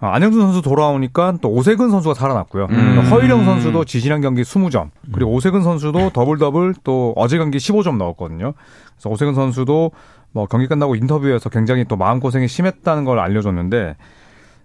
아, 0.00 0.14
안영준 0.14 0.40
선수 0.40 0.62
돌아오니까 0.62 1.38
또 1.42 1.50
오세근 1.50 1.90
선수가 1.90 2.14
살아났고요. 2.14 2.68
음. 2.70 3.08
허일영 3.10 3.44
선수도 3.44 3.84
지지난 3.84 4.20
경기 4.20 4.42
20점, 4.42 4.90
그리고 5.12 5.32
오세근 5.32 5.62
선수도 5.62 6.10
더블 6.10 6.38
더블 6.38 6.72
또 6.84 7.12
어제 7.16 7.36
경기 7.36 7.58
15점 7.58 7.96
넣었거든요. 7.96 8.54
그래서 8.94 9.10
오세근 9.10 9.34
선수도 9.34 9.90
뭐 10.32 10.46
경기 10.46 10.66
끝나고 10.66 10.94
인터뷰에서 10.94 11.48
굉장히 11.48 11.84
또 11.84 11.96
마음 11.96 12.20
고생이 12.20 12.48
심했다는 12.48 13.04
걸 13.04 13.18
알려줬는데 13.18 13.96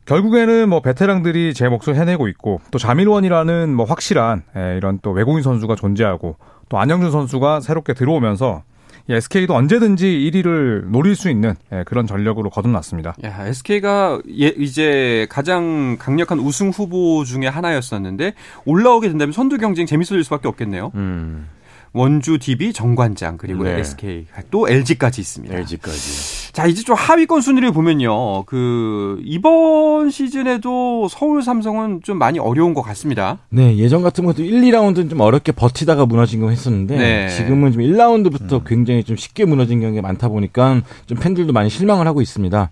결국에는 0.05 0.67
뭐 0.67 0.81
베테랑들이 0.81 1.53
제 1.53 1.69
몫을 1.69 1.95
해내고 1.95 2.27
있고 2.27 2.59
또 2.71 2.77
자밀 2.77 3.07
워니라는 3.07 3.73
뭐 3.73 3.85
확실한 3.85 4.43
예, 4.57 4.75
이런 4.77 4.99
또 5.01 5.11
외국인 5.11 5.43
선수가 5.43 5.75
존재하고 5.75 6.35
또 6.69 6.77
안영준 6.77 7.11
선수가 7.11 7.61
새롭게 7.61 7.93
들어오면서 7.93 8.63
SK도 9.09 9.53
언제든지 9.53 10.05
1위를 10.05 10.85
노릴 10.85 11.15
수 11.15 11.29
있는 11.29 11.55
예, 11.71 11.83
그런 11.85 12.07
전력으로 12.07 12.49
거듭났습니다. 12.49 13.15
야, 13.23 13.47
SK가 13.47 14.21
예, 14.39 14.47
이제 14.57 15.27
가장 15.29 15.97
강력한 15.99 16.39
우승 16.39 16.69
후보 16.69 17.23
중에 17.25 17.47
하나였었는데 17.47 18.33
올라오게 18.65 19.09
된다면 19.09 19.33
선두 19.33 19.57
경쟁 19.57 19.85
재밌어질 19.85 20.23
수밖에 20.23 20.47
없겠네요. 20.47 20.91
음, 20.95 21.47
원주 21.93 22.39
DB 22.39 22.73
정관장 22.73 23.37
그리고 23.37 23.63
네. 23.63 23.79
SK 23.79 24.25
또 24.49 24.67
LG까지 24.67 25.21
있습니다. 25.21 25.55
LG까지. 25.55 26.51
자 26.51 26.65
이제 26.65 26.83
좀 26.83 26.95
하위권 26.95 27.41
순위를 27.41 27.71
보면요. 27.71 28.43
그 28.45 29.19
이번 29.23 30.09
시즌에도 30.09 31.07
서울 31.07 31.43
삼성은 31.43 32.01
좀 32.03 32.17
많이 32.17 32.39
어려운 32.39 32.73
것 32.73 32.81
같습니다. 32.81 33.37
네, 33.49 33.77
예전 33.77 34.01
같은 34.01 34.25
것도 34.25 34.43
1, 34.43 34.61
2라운드는 34.61 35.09
좀 35.09 35.19
어렵게 35.19 35.51
버티다가 35.51 36.07
무너진 36.07 36.41
거 36.41 36.49
했었는데 36.49 36.97
네. 36.97 37.29
지금은 37.29 37.71
좀 37.71 37.83
1라운드부터 37.83 38.63
굉장히 38.65 39.03
좀 39.03 39.15
쉽게 39.15 39.45
무너진 39.45 39.79
경기가 39.79 40.01
많다 40.01 40.29
보니까 40.29 40.81
좀 41.05 41.17
팬들도 41.19 41.53
많이 41.53 41.69
실망을 41.69 42.07
하고 42.07 42.21
있습니다. 42.21 42.69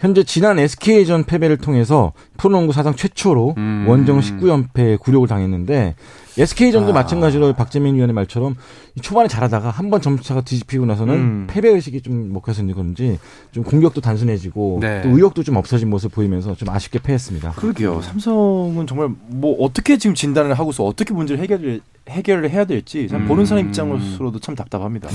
현재 0.00 0.22
지난 0.24 0.58
SK전 0.58 1.24
패배를 1.24 1.56
통해서 1.56 2.12
프로농구 2.36 2.72
사상 2.72 2.94
최초로 2.94 3.54
음. 3.56 3.86
원정 3.88 4.20
19연패에 4.20 4.98
굴욕을 5.00 5.28
당했는데 5.28 5.94
SK전도 6.36 6.90
아. 6.90 6.92
마찬가지로 6.94 7.52
박재민 7.52 7.94
위원의 7.94 8.12
말처럼 8.14 8.56
초반에 9.00 9.28
잘하다가 9.28 9.70
한 9.70 9.90
번 9.90 10.00
점수차가 10.00 10.40
뒤집히고 10.40 10.86
나서는 10.86 11.14
음. 11.14 11.46
패배 11.48 11.68
의식이 11.68 12.00
좀 12.02 12.32
먹혀서 12.32 12.64
그런지 12.64 13.18
좀 13.52 13.62
공격도 13.62 14.00
단순해지고 14.00 14.78
네. 14.80 15.02
또 15.02 15.10
의욕도 15.10 15.42
좀 15.42 15.56
없어진 15.56 15.88
모습 15.90 16.10
보이면서 16.12 16.54
좀 16.56 16.68
아쉽게 16.70 16.98
패했습니다. 17.00 17.52
그러게요. 17.52 18.00
삼성은 18.02 18.86
정말 18.86 19.10
뭐 19.28 19.56
어떻게 19.64 19.96
지금 19.98 20.14
진단을 20.14 20.54
하고서 20.54 20.84
어떻게 20.84 21.12
문제를 21.14 21.42
해결을 21.42 21.80
해결을 22.08 22.50
해야 22.50 22.64
될지 22.64 23.06
참 23.08 23.22
음. 23.22 23.28
보는 23.28 23.46
사람 23.46 23.66
입장으로서도 23.66 24.40
참 24.40 24.54
답답합니다. 24.54 25.08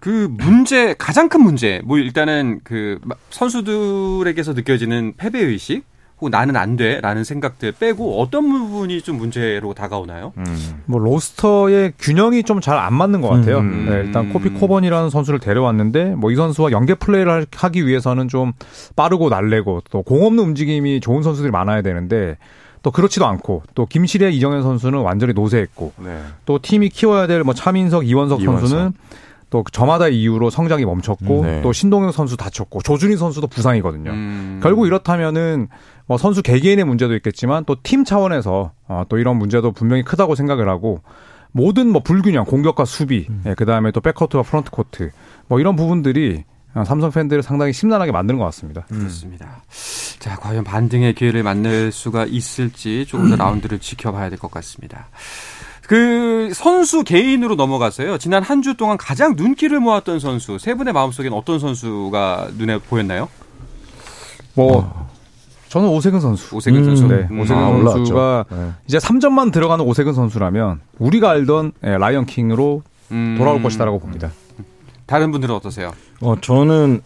그 0.00 0.28
문제 0.38 0.94
가장 0.96 1.28
큰 1.28 1.42
문제 1.42 1.82
뭐 1.84 1.98
일단은 1.98 2.60
그 2.62 2.98
마- 3.02 3.16
선수들에게서 3.30 4.52
느껴지는 4.52 5.14
패배 5.16 5.40
의식 5.40 5.82
혹은 6.20 6.30
나는 6.30 6.56
안 6.56 6.76
돼라는 6.76 7.22
생각들 7.24 7.72
빼고 7.72 8.20
어떤 8.20 8.48
부분이 8.50 9.02
좀 9.02 9.18
문제로 9.18 9.72
다가오나요? 9.72 10.32
음. 10.36 10.82
뭐 10.86 10.98
로스터의 10.98 11.92
균형이 11.98 12.42
좀 12.42 12.60
잘 12.60 12.76
안 12.78 12.92
맞는 12.94 13.20
것 13.20 13.28
같아요. 13.28 13.58
음. 13.58 13.86
네, 13.88 14.02
일단 14.04 14.32
코피 14.32 14.48
코번이라는 14.50 15.10
선수를 15.10 15.38
데려왔는데 15.38 16.16
뭐 16.16 16.30
이 16.32 16.36
선수와 16.36 16.70
연계 16.72 16.94
플레이를 16.94 17.30
할- 17.32 17.46
하기 17.54 17.86
위해서는 17.86 18.28
좀 18.28 18.52
빠르고 18.96 19.28
날래고 19.28 19.82
또 19.90 20.02
공 20.02 20.24
없는 20.26 20.42
움직임이 20.42 21.00
좋은 21.00 21.22
선수들이 21.22 21.50
많아야 21.52 21.82
되는데 21.82 22.36
또 22.82 22.90
그렇지도 22.90 23.26
않고 23.26 23.62
또 23.74 23.86
김실의 23.86 24.36
이정현 24.36 24.62
선수는 24.62 25.00
완전히 25.00 25.32
노쇠했고 25.34 25.92
네. 25.98 26.20
또 26.46 26.58
팀이 26.60 26.88
키워야 26.90 27.26
될 27.26 27.42
뭐 27.44 27.54
차민석, 27.54 28.06
이원석 28.08 28.42
이원석. 28.42 28.68
선수는 28.68 28.92
또 29.50 29.64
저마다 29.72 30.08
이유로 30.08 30.50
성장이 30.50 30.84
멈췄고 30.84 31.40
음, 31.40 31.46
네. 31.46 31.62
또 31.62 31.72
신동혁 31.72 32.12
선수 32.12 32.36
다쳤고 32.36 32.82
조준희 32.82 33.16
선수도 33.16 33.46
부상이거든요. 33.46 34.10
음. 34.10 34.60
결국 34.62 34.86
이렇다면은 34.86 35.68
뭐 36.06 36.18
선수 36.18 36.42
개개인의 36.42 36.84
문제도 36.84 37.14
있겠지만 37.14 37.64
또 37.64 37.76
팀 37.82 38.04
차원에서 38.04 38.72
어, 38.88 39.02
또 39.08 39.18
이런 39.18 39.36
문제도 39.36 39.70
분명히 39.72 40.02
크다고 40.02 40.34
생각을 40.34 40.68
하고 40.68 41.02
모든 41.52 41.88
뭐 41.90 42.02
불균형 42.02 42.44
공격과 42.44 42.84
수비 42.84 43.26
예, 43.46 43.54
그다음에 43.54 43.90
또 43.90 44.00
백코트와 44.02 44.42
프런트 44.42 44.70
코트 44.70 45.10
뭐 45.48 45.60
이런 45.60 45.76
부분들이 45.76 46.44
어, 46.74 46.84
삼성 46.84 47.10
팬들을 47.10 47.42
상당히 47.42 47.72
심란하게 47.72 48.12
만드는 48.12 48.38
것 48.38 48.44
같습니다. 48.46 48.82
그렇습니다. 48.82 49.62
자, 50.18 50.36
과연 50.36 50.64
반등의 50.64 51.14
기회를 51.14 51.42
만날 51.42 51.90
수가 51.90 52.26
있을지 52.26 53.06
조금 53.06 53.30
더 53.30 53.36
라운드를 53.42 53.78
지켜봐야 53.78 54.28
될 54.28 54.38
것 54.38 54.50
같습니다. 54.50 55.08
그 55.88 56.50
선수 56.52 57.02
개인으로 57.02 57.54
넘어가서요. 57.54 58.18
지난 58.18 58.42
한 58.42 58.60
주 58.62 58.76
동안 58.76 58.98
가장 58.98 59.34
눈길을 59.36 59.80
모았던 59.80 60.18
선수 60.20 60.58
세 60.58 60.74
분의 60.74 60.92
마음속엔 60.92 61.32
어떤 61.32 61.58
선수가 61.58 62.48
눈에 62.58 62.76
보였나요? 62.78 63.28
뭐 64.54 65.08
저는 65.68 65.88
오세근 65.88 66.20
선수. 66.20 66.54
오세근 66.56 66.80
음, 66.80 66.84
선수. 66.84 67.06
네, 67.08 67.26
음. 67.30 67.40
오세근 67.40 67.86
아. 67.86 67.90
선수가 67.90 68.44
네. 68.50 68.70
이제 68.86 68.98
3점만 68.98 69.50
들어가는 69.52 69.82
오세근 69.84 70.12
선수라면 70.12 70.80
우리가 70.98 71.30
알던 71.30 71.72
예, 71.84 71.96
라이언 71.96 72.26
킹으로 72.26 72.82
음. 73.12 73.36
돌아올 73.38 73.62
것이다라고 73.62 73.98
봅니다. 73.98 74.30
다른 75.06 75.30
분들은 75.32 75.54
어떠세요? 75.54 75.92
어, 76.20 76.34
저는 76.38 77.00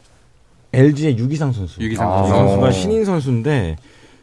LG의 0.73 1.19
유기상 1.19 1.53
선수. 1.53 1.81
유기상 1.81 2.09
이 2.09 2.29
선수. 2.29 2.33
선수 2.35 2.61
가 2.61 2.71
신인 2.73 3.05
선수인데 3.05 3.77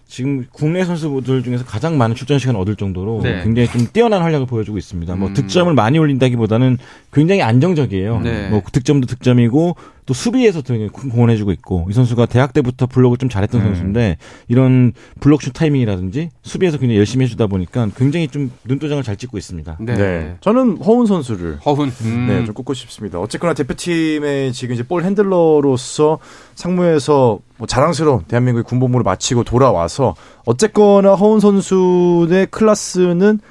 지금 0.10 0.44
국내 0.52 0.84
선수들 0.84 1.44
중에서 1.44 1.64
가장 1.64 2.00
많은 2.00 2.16
출전 2.16 2.40
시간을 2.40 2.60
얻을 2.60 2.76
정도로 2.76 3.22
네. 3.22 3.44
굉장히 3.44 3.68
좀 3.68 3.86
뛰어난 3.94 4.24
활약을 4.24 4.48
보여주고 4.48 4.80
있습니다. 4.80 5.16
뭐 5.16 5.28
음. 5.30 5.34
득점을 5.36 5.72
많이 5.76 6.00
올린다기보다는 6.00 6.80
굉장히 7.14 7.44
안정적이에요. 7.44 8.20
네. 8.22 8.50
뭐 8.50 8.64
득점도 8.72 9.06
득점이고 9.06 9.76
또 10.10 10.16
수비에서 10.16 10.64
되게 10.64 10.88
공헌해주고 10.88 11.52
있고 11.52 11.86
이 11.88 11.94
선수가 11.94 12.26
대학 12.26 12.52
때부터 12.52 12.88
블록을 12.88 13.20
좀 13.20 13.30
잘했던 13.30 13.62
음. 13.62 13.66
선수인데 13.68 14.18
이런 14.48 14.92
블록슛 15.20 15.54
타이밍이라든지 15.54 16.32
수비에서 16.42 16.80
굉장히 16.80 16.98
열심히 16.98 17.26
해주다 17.26 17.46
보니까 17.46 17.88
굉장히 17.96 18.28
좀 18.28 18.50
눈도장을 18.66 19.04
잘 19.04 19.18
찍고 19.18 19.38
있습니다. 19.38 19.78
네. 19.82 19.94
네. 19.94 20.36
저는 20.42 20.78
허운 20.78 21.06
선수를 21.06 21.58
허훈. 21.64 21.92
음. 22.02 22.26
네, 22.28 22.44
좀 22.44 22.56
꼽고 22.56 22.74
싶습니다. 22.74 23.20
어쨌거나 23.20 23.54
대표팀의 23.54 24.52
지금 24.52 24.74
이제 24.74 24.82
볼 24.82 25.04
핸들러로서 25.04 26.18
상무에서 26.56 27.38
뭐 27.58 27.68
자랑스러운 27.68 28.24
대한민국의 28.24 28.64
군복무를 28.64 29.04
마치고 29.04 29.44
돌아와서 29.44 30.16
어쨌거나 30.44 31.14
허운 31.14 31.40
선수의 31.40 32.48
클래스는 32.50 33.42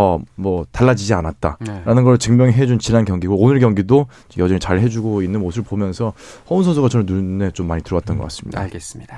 어, 0.00 0.20
뭐, 0.36 0.64
달라지지 0.70 1.12
않았다라는 1.12 1.84
네. 1.96 2.02
걸 2.02 2.18
증명해준 2.18 2.78
지난 2.78 3.04
경기고, 3.04 3.36
오늘 3.36 3.58
경기도 3.58 4.06
여전히 4.38 4.60
잘 4.60 4.78
해주고 4.78 5.22
있는 5.22 5.40
모습을 5.40 5.68
보면서, 5.68 6.12
허운 6.48 6.62
선수가 6.62 6.88
저는 6.88 7.06
눈에 7.06 7.50
좀 7.50 7.66
많이 7.66 7.82
들어왔던 7.82 8.16
것 8.16 8.22
같습니다. 8.22 8.60
알겠습니다. 8.60 9.16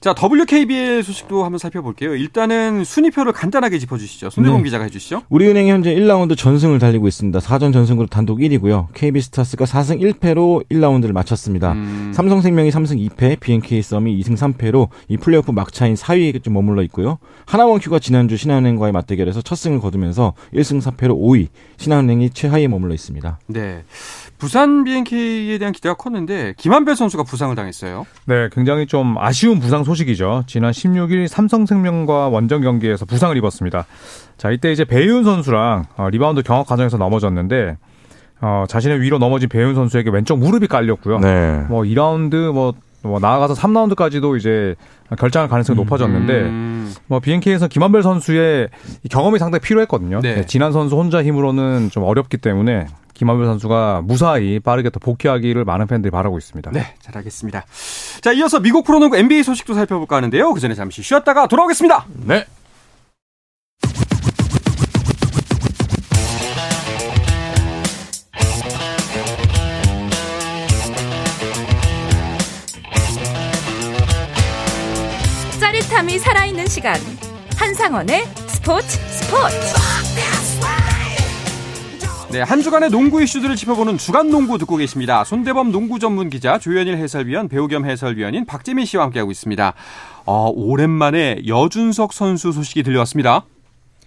자, 0.00 0.14
WKBL 0.14 1.02
소식도 1.02 1.42
한번 1.44 1.58
살펴볼게요. 1.58 2.14
일단은 2.14 2.84
순위표를 2.84 3.32
간단하게 3.32 3.78
짚어주시죠. 3.78 4.28
손대범 4.28 4.58
네. 4.58 4.64
기자가 4.64 4.84
해주시죠. 4.84 5.22
우리은행이 5.30 5.70
현재 5.70 5.94
1라운드 5.94 6.36
전승을 6.36 6.78
달리고 6.78 7.08
있습니다. 7.08 7.38
4전 7.38 7.72
전승으로 7.72 8.06
단독 8.06 8.40
1위고요. 8.40 8.88
KB스타스가 8.92 9.64
4승 9.64 10.02
1패로 10.02 10.68
1라운드를 10.70 11.12
마쳤습니다. 11.12 11.72
음. 11.72 12.12
삼성생명이 12.14 12.68
3승 12.68 13.08
2패, 13.08 13.40
BNK 13.40 13.80
썸이 13.80 14.22
2승 14.22 14.36
3패로 14.36 14.88
이 15.08 15.16
플레이오프 15.16 15.50
막차인 15.50 15.94
4위에 15.94 16.42
좀 16.42 16.52
머물러 16.52 16.82
있고요. 16.82 17.18
하나원큐가 17.46 18.00
지난주 18.00 18.36
신한은행과의 18.36 18.92
맞대결에서 18.92 19.40
첫 19.42 19.54
승을 19.54 19.80
거두면서 19.80 20.09
1승 20.10 20.80
4패로 20.82 21.18
5위, 21.18 21.48
신한은행이 21.76 22.30
최하위에 22.30 22.68
머물러 22.68 22.94
있습니다. 22.94 23.38
네. 23.48 23.84
부산 24.38 24.84
BNK에 24.84 25.58
대한 25.58 25.72
기대가 25.72 25.94
컸는데 25.94 26.54
김한별 26.56 26.96
선수가 26.96 27.24
부상을 27.24 27.54
당했어요. 27.54 28.06
네, 28.24 28.48
굉장히 28.50 28.86
좀 28.86 29.16
아쉬운 29.18 29.60
부상 29.60 29.84
소식이죠. 29.84 30.44
지난 30.46 30.72
16일 30.72 31.28
삼성생명과 31.28 32.28
원정 32.28 32.62
경기에서 32.62 33.04
부상을 33.04 33.36
입었습니다. 33.36 33.84
자, 34.38 34.50
이때 34.50 34.72
이제 34.72 34.84
배혜윤 34.84 35.24
선수랑 35.24 35.84
어, 35.96 36.08
리바운드 36.08 36.42
경합 36.42 36.66
과정에서 36.66 36.96
넘어졌는데 36.96 37.76
어, 38.40 38.64
자신의 38.66 39.02
위로 39.02 39.18
넘어진 39.18 39.48
배혜윤 39.48 39.74
선수에게 39.74 40.10
왼쪽 40.10 40.38
무릎이 40.38 40.66
깔렸고요. 40.66 41.18
네. 41.18 41.64
뭐 41.68 41.82
2라운드 41.82 42.52
뭐, 42.52 42.72
뭐 43.02 43.18
나아가서 43.18 43.54
3라운드까지도 43.54 44.36
이제 44.38 44.74
결정할 45.18 45.48
가능성이 45.48 45.76
높아졌는데 45.76 46.32
음. 46.42 46.94
뭐 47.06 47.20
BNK에서 47.20 47.68
김한별 47.68 48.02
선수의 48.02 48.68
이 49.02 49.08
경험이 49.08 49.38
상당히 49.38 49.60
필요했거든요. 49.60 50.20
네. 50.20 50.36
네, 50.36 50.46
지난 50.46 50.72
선수 50.72 50.96
혼자 50.96 51.22
힘으로는 51.22 51.90
좀 51.90 52.04
어렵기 52.04 52.36
때문에 52.36 52.86
김한별 53.14 53.46
선수가 53.46 54.02
무사히 54.04 54.60
빠르게 54.60 54.88
또 54.90 54.98
복귀하기를 55.00 55.64
많은 55.64 55.86
팬들이 55.86 56.10
바라고 56.10 56.38
있습니다. 56.38 56.70
네, 56.72 56.94
잘하겠습니다. 57.00 57.64
자, 58.22 58.32
이어서 58.32 58.60
미국 58.60 58.84
프로농구 58.84 59.16
NBA 59.16 59.42
소식도 59.42 59.74
살펴볼까 59.74 60.16
하는데요. 60.16 60.52
그 60.54 60.60
전에 60.60 60.74
잠시 60.74 61.02
쉬었다가 61.02 61.46
돌아오겠습니다. 61.46 62.06
네. 62.24 62.46
짜릿함이 75.90 76.18
살아있는 76.18 76.66
시간 76.68 76.94
한상원의 77.56 78.24
스포츠 78.46 78.96
스포츠 79.08 79.56
네, 82.30 82.42
한 82.42 82.62
주간의 82.62 82.90
농구 82.90 83.20
이슈들을 83.20 83.56
짚어보는 83.56 83.98
주간 83.98 84.30
농구 84.30 84.56
듣고 84.56 84.76
계십니다. 84.76 85.24
손대범 85.24 85.72
농구 85.72 85.98
전문 85.98 86.30
기자, 86.30 86.58
조현일 86.58 86.96
해설위원, 86.96 87.48
배우 87.48 87.66
겸 87.66 87.84
해설위원인 87.84 88.46
박재민 88.46 88.84
씨와 88.84 89.04
함께하고 89.04 89.32
있습니다. 89.32 89.74
어, 90.26 90.52
오랜만에 90.54 91.40
여준석 91.46 92.12
선수 92.12 92.52
소식이 92.52 92.84
들려왔습니다. 92.84 93.44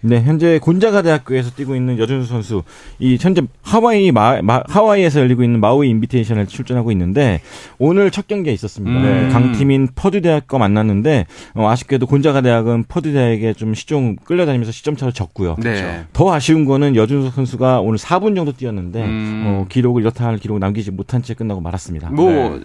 네, 0.06 0.20
현재 0.22 0.58
곤자가 0.58 1.00
대학교에서 1.00 1.50
뛰고 1.52 1.74
있는 1.74 1.98
여준수 1.98 2.28
선수, 2.28 2.62
이 2.98 3.16
현재 3.18 3.40
하와이 3.62 4.12
마, 4.12 4.42
마- 4.42 4.62
하와이에서 4.66 5.20
열리고 5.20 5.42
있는 5.42 5.60
마우이 5.60 5.88
인비테이션을 5.88 6.46
출전하고 6.46 6.92
있는데 6.92 7.40
오늘 7.78 8.10
첫 8.10 8.26
경기가 8.28 8.52
있었습니다. 8.52 9.00
음. 9.00 9.30
강팀인 9.32 9.88
퍼듀 9.94 10.20
대학과 10.20 10.58
만났는데 10.58 11.24
어, 11.54 11.68
아쉽게도 11.68 12.06
곤자가 12.06 12.42
대학은 12.42 12.84
퍼듀 12.86 13.12
대학에 13.14 13.54
좀 13.54 13.72
시종 13.72 14.16
끌려다니면서 14.16 14.72
시점 14.72 14.94
차로 14.94 15.12
졌고요. 15.12 15.56
네. 15.62 16.04
더 16.12 16.32
아쉬운 16.34 16.66
거는 16.66 16.96
여준수 16.96 17.30
선수가 17.30 17.80
오늘 17.80 17.96
4분 17.98 18.36
정도 18.36 18.52
뛰었는데 18.52 19.02
음. 19.02 19.42
어, 19.46 19.66
기록을 19.70 20.02
이렇다 20.02 20.26
할 20.26 20.36
기록 20.36 20.56
을 20.56 20.60
남기지 20.60 20.90
못한 20.90 21.22
채 21.22 21.32
끝나고 21.32 21.62
말았습니다. 21.62 22.10
뭐 22.10 22.30
네. 22.30 22.60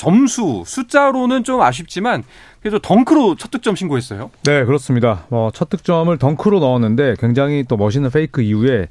점수 0.00 0.62
숫자로는 0.64 1.44
좀 1.44 1.60
아쉽지만 1.60 2.24
그래도 2.60 2.78
덩크로 2.78 3.36
첫 3.36 3.50
득점 3.50 3.76
신고했어요. 3.76 4.30
네, 4.44 4.64
그렇습니다. 4.64 5.26
뭐, 5.28 5.50
첫 5.50 5.68
득점을 5.68 6.16
덩크로 6.16 6.58
넣었는데 6.58 7.16
굉장히 7.18 7.64
또 7.68 7.76
멋있는 7.76 8.08
페이크 8.08 8.40
이후에 8.40 8.88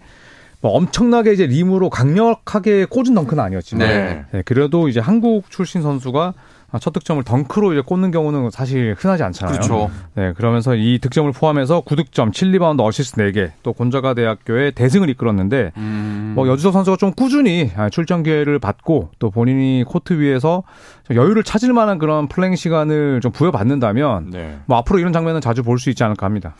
뭐 0.61 0.73
엄청나게 0.73 1.33
이제 1.33 1.47
림으로 1.47 1.89
강력하게 1.89 2.85
꽂은 2.85 3.15
덩크는 3.15 3.43
아니었지만 3.43 3.87
네. 3.87 4.25
네, 4.31 4.41
그래도 4.45 4.87
이제 4.87 4.99
한국 4.99 5.49
출신 5.49 5.81
선수가 5.81 6.33
첫 6.79 6.93
득점을 6.93 7.23
덩크로 7.23 7.73
이제 7.73 7.81
꽂는 7.81 8.11
경우는 8.11 8.51
사실 8.51 8.95
흔하지 8.97 9.23
않잖아요. 9.23 9.53
그렇죠. 9.53 9.89
네, 10.13 10.33
그러면서 10.33 10.75
이 10.75 10.99
득점을 11.01 11.31
포함해서 11.31 11.81
9득점, 11.81 12.31
7리바운드, 12.31 12.81
어시스트 12.85 13.19
4개, 13.21 13.51
또 13.63 13.73
곤자가 13.73 14.13
대학교의 14.13 14.73
대승을 14.73 15.09
이끌었는데 15.09 15.71
음. 15.77 16.33
뭐 16.35 16.47
여준석 16.47 16.73
선수가 16.73 16.97
좀 16.97 17.11
꾸준히 17.13 17.71
아, 17.75 17.89
출전 17.89 18.21
기회를 18.21 18.59
받고 18.59 19.09
또 19.17 19.31
본인이 19.31 19.83
코트 19.87 20.19
위에서 20.19 20.63
좀 21.07 21.17
여유를 21.17 21.43
찾을 21.43 21.73
만한 21.73 21.97
그런 21.97 22.27
playing 22.27 22.55
시간을 22.55 23.21
좀 23.21 23.31
부여받는다면 23.31 24.29
네. 24.29 24.59
뭐 24.67 24.77
앞으로 24.77 24.99
이런 24.99 25.11
장면은 25.13 25.41
자주 25.41 25.63
볼 25.63 25.79
수 25.79 25.89
있지 25.89 26.03
않을까 26.03 26.25
합니다. 26.25 26.53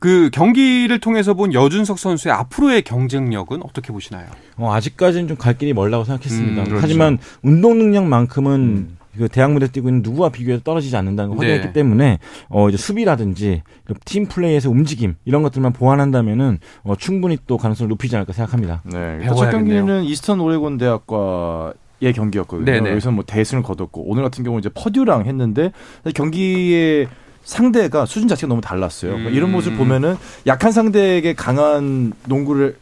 그 0.00 0.30
경기를 0.32 0.98
통해서 0.98 1.34
본 1.34 1.52
여준석 1.52 1.98
선수의 1.98 2.32
앞으로의 2.34 2.82
경쟁력은 2.82 3.60
어떻게 3.62 3.92
보시나요? 3.92 4.26
어, 4.56 4.72
아직까지는 4.72 5.28
좀 5.28 5.36
갈 5.36 5.56
길이 5.58 5.72
멀다고 5.74 6.04
생각했습니다. 6.04 6.62
음, 6.62 6.64
그렇죠. 6.64 6.82
하지만 6.82 7.18
운동 7.42 7.78
능력만큼은 7.78 8.96
그 9.16 9.28
대학 9.28 9.52
무대 9.52 9.66
뛰고 9.66 9.88
있는 9.88 10.02
누구와 10.02 10.28
비교해도 10.30 10.62
떨어지지 10.62 10.96
않는다는 10.96 11.30
걸 11.30 11.38
확인했기 11.38 11.66
네. 11.68 11.72
때문에 11.72 12.18
어 12.48 12.68
이제 12.68 12.76
수비라든지 12.76 13.62
팀 14.04 14.26
플레이에서 14.26 14.70
움직임 14.70 15.16
이런 15.24 15.42
것들만 15.42 15.72
보완한다면은 15.72 16.58
어 16.84 16.94
충분히 16.96 17.38
또 17.46 17.56
가능성을 17.56 17.88
높이지 17.88 18.14
않을까 18.16 18.32
생각합니다. 18.32 18.82
네. 18.84 19.26
첫. 19.26 19.50
경기는 19.50 20.04
이스턴 20.04 20.40
오레곤 20.40 20.78
대학과 20.78 21.72
의 22.02 22.14
경기였거든요. 22.14 22.64
네네. 22.64 22.90
여기서 22.92 23.10
뭐 23.10 23.24
대승을 23.26 23.62
거뒀고 23.62 24.04
오늘 24.06 24.22
같은 24.22 24.42
경우 24.42 24.58
이제 24.58 24.70
퍼듀랑 24.72 25.26
했는데 25.26 25.70
경기의 26.14 27.08
상대가 27.42 28.06
수준 28.06 28.26
자체가 28.26 28.48
너무 28.48 28.62
달랐어요. 28.62 29.16
음. 29.16 29.28
이런 29.32 29.52
모습을 29.52 29.76
보면은 29.76 30.16
약한 30.46 30.72
상대에게 30.72 31.34
강한 31.34 32.12
농구를 32.26 32.76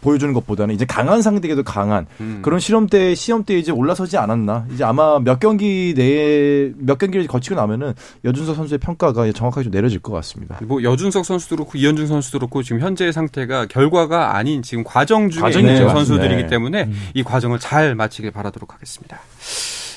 보여주는 0.00 0.32
것보다는 0.34 0.74
이제 0.74 0.84
강한 0.84 1.22
상대에게도 1.22 1.62
강한 1.64 2.06
음. 2.20 2.40
그런 2.42 2.60
실험 2.60 2.86
때 2.86 3.14
시험 3.14 3.44
때 3.44 3.58
이제 3.58 3.72
올라서지 3.72 4.16
않았나 4.18 4.66
이제 4.72 4.84
아마 4.84 5.18
몇 5.18 5.40
경기 5.40 5.94
내에 5.96 6.72
몇 6.76 6.98
경기를 6.98 7.26
거치고 7.26 7.56
나면은 7.56 7.94
여준석 8.24 8.54
선수의 8.56 8.78
평가가 8.78 9.30
정확하게 9.32 9.64
좀 9.64 9.72
내려질 9.72 10.00
것 10.00 10.12
같습니다. 10.12 10.58
뭐 10.62 10.82
여준석 10.82 11.24
선수도 11.24 11.56
그렇고 11.56 11.78
이현중 11.78 12.06
선수도 12.06 12.38
그렇고 12.38 12.62
지금 12.62 12.80
현재의 12.80 13.12
상태가 13.12 13.66
결과가 13.66 14.36
아닌 14.36 14.62
지금 14.62 14.84
과정 14.84 15.28
중에. 15.30 15.56
있는 15.56 15.74
네, 15.74 15.88
선수들이기 15.88 16.42
맞습니다. 16.42 16.48
때문에 16.48 16.90
이 17.14 17.22
과정을 17.22 17.58
잘 17.58 17.94
마치길 17.94 18.30
바라도록 18.30 18.74
하겠습니다. 18.74 19.18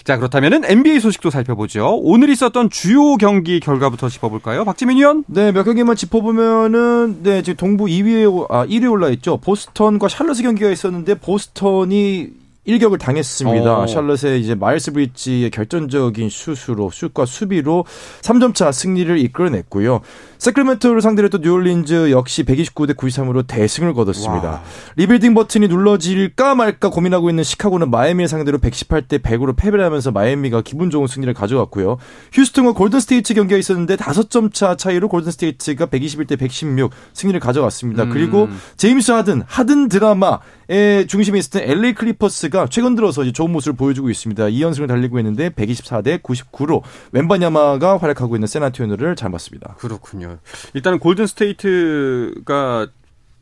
자 0.04 0.18
그렇다면은 0.18 0.64
NBA 0.66 1.00
소식도 1.00 1.30
살펴보죠. 1.30 1.98
오늘 2.02 2.30
있었던 2.30 2.70
주요 2.70 3.16
경기 3.18 3.60
결과부터 3.60 4.10
짚어볼까요, 4.10 4.66
박지민 4.66 4.98
위원? 4.98 5.24
네, 5.28 5.52
몇 5.52 5.64
경기만 5.64 5.96
짚어보면은, 5.96 7.24
네, 7.24 7.42
지금 7.42 7.58
동부 7.58 7.86
2위에, 7.86 8.48
아, 8.50 8.66
1위에 8.66 8.92
올라있죠. 8.92 9.38
보스턴과 9.38 10.08
샬럿의 10.08 10.44
경기가 10.44 10.70
있었는데, 10.70 11.16
보스턴이 11.16 12.28
일격을 12.66 12.98
당했습니다. 12.98 13.80
오. 13.80 13.88
샬럿의 13.88 14.42
이제 14.42 14.54
마일스 14.56 14.92
브릿지의 14.94 15.50
결정적인 15.50 16.30
슛으로, 16.30 16.92
슛과 16.92 17.26
수비로 17.26 17.86
3점 18.22 18.54
차 18.54 18.72
승리를 18.72 19.18
이끌어냈고요. 19.18 20.02
세크라멘토를 20.40 21.02
상대로 21.02 21.26
했던 21.26 21.42
뉴올린즈 21.42 22.12
역시 22.12 22.44
129대 22.44 22.96
93으로 22.96 23.46
대승을 23.46 23.94
거뒀습니다. 23.94 24.50
와. 24.50 24.64
리빌딩 24.96 25.34
버튼이 25.34 25.68
눌러질까 25.68 26.56
말까 26.56 26.90
고민하고 26.90 27.30
있는 27.30 27.44
시카고는 27.44 27.92
마이애미를 27.92 28.30
상대로 28.30 28.58
118대 28.58 29.22
100으로 29.22 29.56
패배를 29.56 29.84
하면서 29.84 30.12
마이애미가 30.12 30.62
기분 30.62 30.90
좋은 30.90 31.08
승리를 31.08 31.34
가져갔고요. 31.34 31.98
휴스턴과 32.32 32.72
골든스테이트 32.72 33.34
경기가 33.34 33.58
있었는데 33.58 33.98
5점 33.98 34.54
차 34.54 34.76
차이로 34.76 35.10
골든스테이트가 35.10 35.88
121대 35.88 36.40
116 36.40 36.92
승리를 37.14 37.38
가져갔습니다. 37.42 38.04
음. 38.04 38.10
그리고 38.10 38.48
제임스 38.78 39.12
하든, 39.12 39.44
하든 39.46 39.90
드라마의 39.90 41.08
중심에 41.10 41.38
있었던 41.40 41.64
LA 41.64 41.94
클리퍼스가 41.96 42.68
최근 42.70 42.96
들어서 42.96 43.24
이제 43.24 43.34
좋은 43.34 43.52
모습을 43.52 43.76
보여주고 43.76 44.10
있습니다. 44.10 44.46
2연승을 44.46 44.88
달리고 44.88 45.20
있는데 45.20 45.50
124대 45.50 46.22
99로 46.24 46.82
웸반야마가 47.12 47.98
활약하고 47.98 48.38
있는 48.38 48.48
샌안토니오를 48.48 49.18
잡았습니다. 49.18 49.76
그렇군요. 49.80 50.29
일단은 50.74 51.00
골든 51.00 51.28
스테이트가 51.28 52.88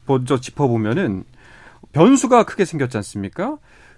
먼저 0.05 0.39
짚어보면은 0.39 1.25
변수가 1.91 2.43
크게 2.43 2.65
생겼지 2.65 2.97
않습니까? 2.97 3.57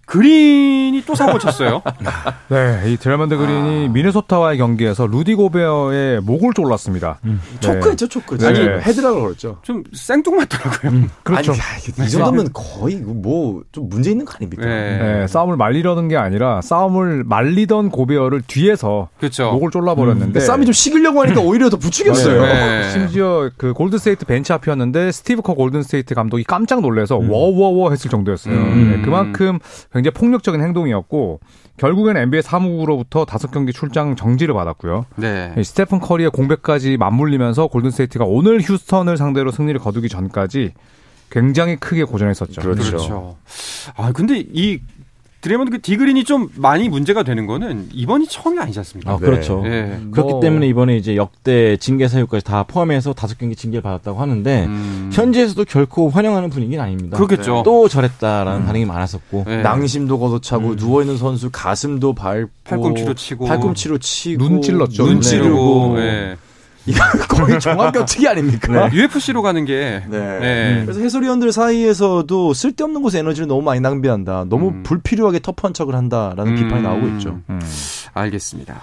그린이 0.09 1.03
또 1.05 1.13
사고 1.13 1.37
쳤어요. 1.37 1.83
네, 2.49 2.81
이 2.87 2.97
드레이먼드 2.97 3.37
그린이 3.37 3.89
미네소타와의 3.89 4.57
경기에서 4.57 5.05
루디 5.05 5.35
고베어의 5.35 6.21
목을 6.21 6.53
졸랐습니다. 6.55 7.19
네. 7.21 7.33
choke했죠, 7.59 8.07
choke. 8.07 8.37
네. 8.39 8.47
아니, 8.47 8.59
헤드락을 8.59 9.21
걸었죠. 9.21 9.59
좀 9.61 9.83
생뚱맞더라고요. 9.93 11.03
그렇죠. 11.23 11.51
아니, 11.53 12.07
이 12.07 12.09
정도면 12.09 12.49
거의 12.53 12.95
뭐 12.97 13.61
좀 13.71 13.87
문제 13.89 14.09
있는 14.11 14.25
거 14.25 14.33
아닙니까? 14.35 14.65
네. 14.65 14.97
네, 14.97 15.27
싸움을 15.27 15.55
말리려는 15.57 16.07
게 16.07 16.17
아니라 16.17 16.61
싸움을 16.61 17.23
말리던 17.25 17.89
고베어를 17.89 18.41
뒤에서 18.47 19.09
그렇죠. 19.19 19.51
목을 19.51 19.69
졸라버렸는데 19.71 20.39
싸움이 20.39 20.65
좀 20.65 20.73
식으려고 20.73 21.21
하니까 21.21 21.41
오히려 21.41 21.69
더 21.69 21.77
부추겼어요. 21.77 22.41
네. 22.41 22.89
심지어 22.91 23.49
그 23.57 23.73
골든스테이트 23.73 24.25
벤치 24.25 24.53
앞이었는데 24.53 25.11
스티브 25.11 25.41
커 25.43 25.53
골든스테이트 25.53 26.15
감독이 26.15 26.43
깜짝 26.45 26.81
놀라서 26.81 27.17
워워워 27.17 27.91
했을 27.91 28.09
정도였어요. 28.09 28.55
음. 28.55 28.93
네, 28.95 29.01
그만큼 29.05 29.59
굉장히 29.99 30.13
폭력적인 30.13 30.61
행동이었고 30.61 31.41
결국엔 31.77 32.17
NBA 32.17 32.41
사무국으로부터 32.41 33.25
다섯 33.25 33.51
경기 33.51 33.73
출장 33.73 34.15
정지를 34.15 34.53
받았고요. 34.53 35.05
네. 35.17 35.53
이 35.57 35.63
스테픈 35.63 35.99
커리의 35.99 36.31
공백까지 36.31 36.97
맞물리면서 36.97 37.67
골든스테이트가 37.67 38.25
오늘 38.25 38.61
휴스턴을 38.61 39.17
상대로 39.17 39.51
승리를 39.51 39.79
거두기 39.79 40.07
전까지 40.07 40.73
굉장히 41.29 41.75
크게 41.75 42.05
고전했었죠. 42.05 42.61
그렇죠. 42.61 43.37
아 43.95 44.11
근데 44.13 44.39
이 44.39 44.79
드레이먼드 45.41 45.71
그 45.71 45.81
그린이 45.81 46.23
좀 46.25 46.49
많이 46.55 46.89
문제가 46.89 47.23
되는 47.23 47.45
거는 47.45 47.87
이번이 47.93 48.27
처음이 48.27 48.59
아니지 48.59 48.79
않습니까? 48.79 49.13
아, 49.13 49.17
그렇죠. 49.17 49.61
네. 49.63 49.99
그렇기 50.11 50.31
뭐- 50.33 50.39
때문에 50.41 50.67
이번에 50.67 50.97
이제 50.97 51.15
역대 51.15 51.77
징계 51.77 52.07
사유까지 52.09 52.43
다 52.43 52.63
포함해서 52.63 53.13
다섯 53.13 53.37
경기 53.37 53.55
징계를 53.55 53.81
받았다고 53.81 54.19
하는데 54.19 54.65
음. 54.65 55.09
현지에서도 55.13 55.63
결코 55.65 56.09
환영하는 56.09 56.49
분위기는 56.49 56.83
아닙니다. 56.83 57.15
그렇겠죠. 57.17 57.63
또 57.63 57.87
저랬다라는 57.87 58.65
반응이 58.65 58.85
많았었고 58.85 59.45
네. 59.47 59.61
낭심도 59.61 60.19
걷어차고 60.19 60.75
누워 60.75 61.01
있는 61.01 61.17
선수 61.17 61.49
가슴도 61.51 62.13
밟고 62.13 62.49
팔꿈치로 62.65 63.13
치고 63.13 63.45
팔꿈치로 63.45 63.97
치고 63.97 64.43
눈 64.43 64.61
찔렀죠. 64.61 65.03
눈눈 65.03 65.21
찌르고 65.21 65.93
네. 65.97 66.35
이거 66.85 67.03
거의 67.27 67.59
종합격투기 67.59 68.27
아닙니까? 68.27 68.91
UFC로 68.91 69.41
가는 69.41 69.65
게 69.65 70.03
네. 70.09 70.39
네. 70.39 70.81
그래서 70.83 71.01
해설위원들 71.01 71.51
사이에서도 71.51 72.53
쓸데없는 72.53 73.01
곳에 73.01 73.19
에너지를 73.19 73.47
너무 73.47 73.61
많이 73.61 73.79
낭비한다. 73.79 74.45
너무 74.49 74.69
음. 74.69 74.83
불필요하게 74.83 75.39
터프한 75.39 75.73
척을 75.73 75.95
한다라는 75.95 76.55
비판이 76.55 76.81
나오고 76.81 77.07
있죠. 77.09 77.39
음. 77.49 77.59
알겠습니다. 78.13 78.81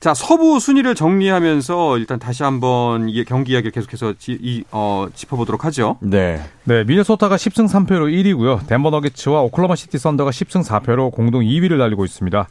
자, 0.00 0.14
서부 0.14 0.58
순위를 0.58 0.96
정리하면서 0.96 1.98
일단 1.98 2.18
다시 2.18 2.42
한번 2.42 3.08
이 3.08 3.24
경기 3.24 3.52
이야기를 3.52 3.70
계속해서 3.70 4.14
지, 4.18 4.36
이, 4.42 4.64
어, 4.72 5.06
짚어보도록 5.14 5.64
하죠. 5.66 5.98
네. 6.00 6.42
네, 6.64 6.82
미네소타가 6.82 7.36
10승 7.36 7.68
3패로 7.68 8.10
1위고요. 8.10 8.66
덴버 8.66 8.90
너게츠와 8.90 9.42
오클라호마 9.42 9.76
시티 9.76 9.98
썬더가 9.98 10.32
10승 10.32 10.64
4패로 10.64 11.12
공동 11.12 11.42
2위를 11.42 11.78
달리고 11.78 12.04
있습니다. 12.04 12.48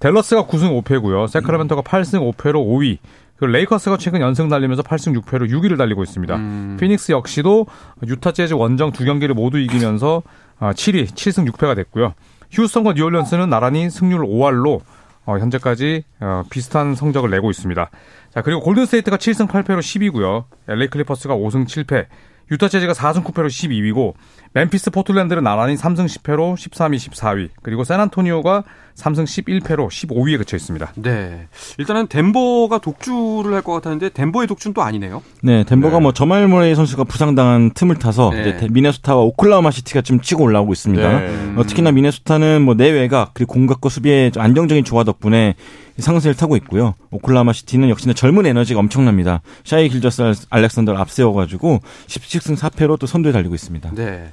댈러스가 0.00 0.44
9승 0.44 0.82
5패고요. 0.82 1.28
새크라멘토가 1.28 1.80
8승 1.80 2.34
5패로 2.34 2.56
5위. 2.56 2.98
그리고 3.42 3.54
레이커스가 3.54 3.96
최근 3.96 4.20
연승 4.20 4.48
달리면서 4.48 4.84
8승 4.84 5.20
6패로 5.20 5.50
6위를 5.50 5.76
달리고 5.76 6.04
있습니다. 6.04 6.36
음. 6.36 6.76
피닉스 6.78 7.10
역시도 7.10 7.66
유타 8.06 8.30
재즈 8.30 8.54
원정 8.54 8.92
두 8.92 9.04
경기를 9.04 9.34
모두 9.34 9.58
이기면서 9.58 10.22
7위, 10.60 11.08
7승 11.08 11.50
6패가 11.50 11.74
됐고요. 11.74 12.14
휴스턴과 12.52 12.92
뉴올리언스는 12.92 13.50
나란히 13.50 13.90
승률 13.90 14.20
5할로 14.20 14.82
어, 15.24 15.38
현재까지 15.38 16.04
어, 16.20 16.44
비슷한 16.50 16.94
성적을 16.94 17.30
내고 17.30 17.50
있습니다. 17.50 17.90
자, 18.30 18.42
그리고 18.42 18.60
골든스테이트가 18.60 19.16
7승 19.16 19.48
8패로 19.48 19.80
10위고요. 19.80 20.44
LA 20.68 20.86
클리퍼스가 20.86 21.34
5승 21.34 21.66
7패, 21.66 22.06
유타 22.50 22.68
재즈가 22.68 22.92
4승 22.92 23.24
9패로 23.24 23.46
12위고 23.46 24.14
멤피스 24.54 24.90
포틀랜드는 24.90 25.42
나란히 25.42 25.76
3승 25.76 26.04
10패로 26.06 26.54
13위, 26.54 26.96
14위. 26.96 27.48
그리고 27.62 27.84
샌안토니오가 27.84 28.64
3승 28.94 29.24
11패로 29.24 29.88
15위에 29.88 30.36
그쳐 30.36 30.56
있습니다. 30.56 30.92
네. 30.96 31.46
일단은 31.78 32.08
덴버가 32.08 32.76
독주를 32.78 33.54
할 33.54 33.62
것 33.62 33.72
같았는데 33.72 34.10
덴버의 34.10 34.46
독주는 34.48 34.74
또 34.74 34.82
아니네요. 34.82 35.22
네, 35.42 35.64
덴버가 35.64 36.00
뭐 36.00 36.12
자말 36.12 36.46
머레이 36.48 36.74
선수가 36.74 37.04
부상당한 37.04 37.70
틈을 37.72 37.96
타서 37.96 38.30
네. 38.34 38.40
이제 38.42 38.56
데- 38.58 38.68
미네소타와 38.68 39.22
오클라호마 39.22 39.70
시티가 39.70 40.02
좀 40.02 40.20
치고 40.20 40.42
올라오고 40.44 40.72
있습니다. 40.74 41.20
네. 41.20 41.52
어, 41.56 41.62
특히나 41.64 41.90
미네소타는 41.92 42.60
뭐 42.60 42.74
내외곽 42.74 43.30
그리고 43.32 43.54
공격과 43.54 43.88
수비의 43.88 44.32
좀 44.32 44.42
안정적인 44.42 44.84
조화 44.84 45.04
덕분에 45.04 45.54
상승세를 45.98 46.34
타고 46.34 46.56
있고요. 46.56 46.94
오클라호마 47.10 47.52
시티는 47.52 47.88
역시나 47.90 48.14
젊은 48.14 48.46
에너지가 48.46 48.80
엄청납니다. 48.80 49.42
샤이 49.64 49.88
길저스 49.88 50.46
알렉산더를 50.50 50.98
앞세워가지고 51.00 51.80
17승 52.06 52.56
4패로 52.56 52.98
또 52.98 53.06
선두에 53.06 53.32
달리고 53.32 53.54
있습니다. 53.54 53.90
네. 53.94 54.32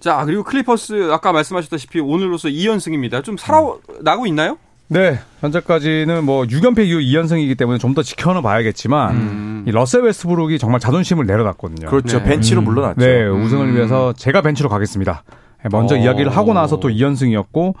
자, 0.00 0.22
그리고 0.24 0.42
클리퍼스 0.42 1.10
아까 1.12 1.32
말씀하셨다시피 1.32 2.00
오늘로서 2.00 2.48
2연승입니다. 2.48 3.24
좀 3.24 3.36
살아나고 3.36 4.26
있나요? 4.26 4.58
네, 4.88 5.18
현재까지는 5.40 6.24
뭐 6.24 6.44
6연패 6.44 6.86
이후 6.86 6.98
2연승이기 6.98 7.56
때문에 7.56 7.78
좀 7.78 7.94
더 7.94 8.02
지켜는 8.02 8.42
봐야겠지만 8.42 9.14
음. 9.14 9.64
이 9.66 9.70
러셀 9.70 10.02
웨스트브룩이 10.02 10.58
정말 10.58 10.80
자존심을 10.80 11.26
내려놨거든요. 11.26 11.88
그렇죠. 11.88 12.18
네. 12.18 12.24
벤치로 12.24 12.60
음. 12.60 12.64
물러났죠. 12.64 13.00
네, 13.00 13.24
우승을 13.24 13.74
위해서 13.74 14.12
제가 14.12 14.42
벤치로 14.42 14.68
가겠습니다. 14.68 15.22
네, 15.62 15.68
먼저 15.70 15.94
어. 15.94 15.98
이야기를 15.98 16.36
하고 16.36 16.52
나서 16.52 16.80
또 16.80 16.88
2연승이었고 16.88 17.74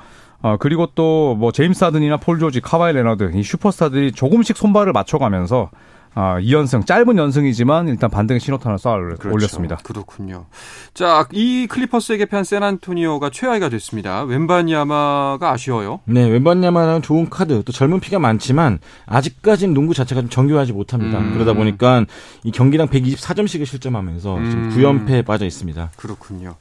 어, 0.44 0.58
그리고 0.58 0.86
또 0.94 1.34
뭐 1.38 1.52
제임스 1.52 1.84
하든이나 1.84 2.18
폴 2.18 2.38
조지, 2.38 2.60
카와이 2.60 2.92
레너드 2.92 3.30
이 3.34 3.42
슈퍼스타들이 3.42 4.12
조금씩 4.12 4.56
손발을 4.58 4.92
맞춰가면서 4.92 5.70
아, 6.14 6.38
2연승 6.40 6.86
짧은 6.86 7.18
연승이지만 7.18 7.88
일단 7.88 8.08
반등의 8.08 8.40
신호탄을 8.40 8.78
쏘아 8.78 8.96
그렇죠. 8.96 9.30
올렸습니다. 9.32 9.76
그렇군요. 9.82 10.46
자, 10.94 11.26
이 11.32 11.66
클리퍼스에게 11.68 12.26
패한 12.26 12.44
샌안토니오가 12.44 13.30
최하위가 13.30 13.68
됐습니다. 13.68 14.22
웬바니아마가 14.22 15.50
아쉬워요. 15.50 16.00
네, 16.04 16.24
웬반야마는 16.24 17.02
좋은 17.02 17.28
카드, 17.28 17.62
또 17.64 17.72
젊은 17.72 18.00
피가 18.00 18.18
많지만 18.18 18.78
아직까지는 19.06 19.74
농구 19.74 19.92
자체가 19.94 20.20
좀 20.20 20.30
정교하지 20.30 20.72
못합니다. 20.72 21.18
음. 21.18 21.32
그러다 21.34 21.54
보니까 21.54 22.04
이 22.44 22.52
경기당 22.52 22.88
124점씩을 22.88 23.66
실점하면서 23.66 24.36
음. 24.36 24.50
지금 24.50 24.70
9연패에 24.70 25.24
빠져 25.26 25.46
있습니다. 25.46 25.90
그렇군요. 25.96 26.54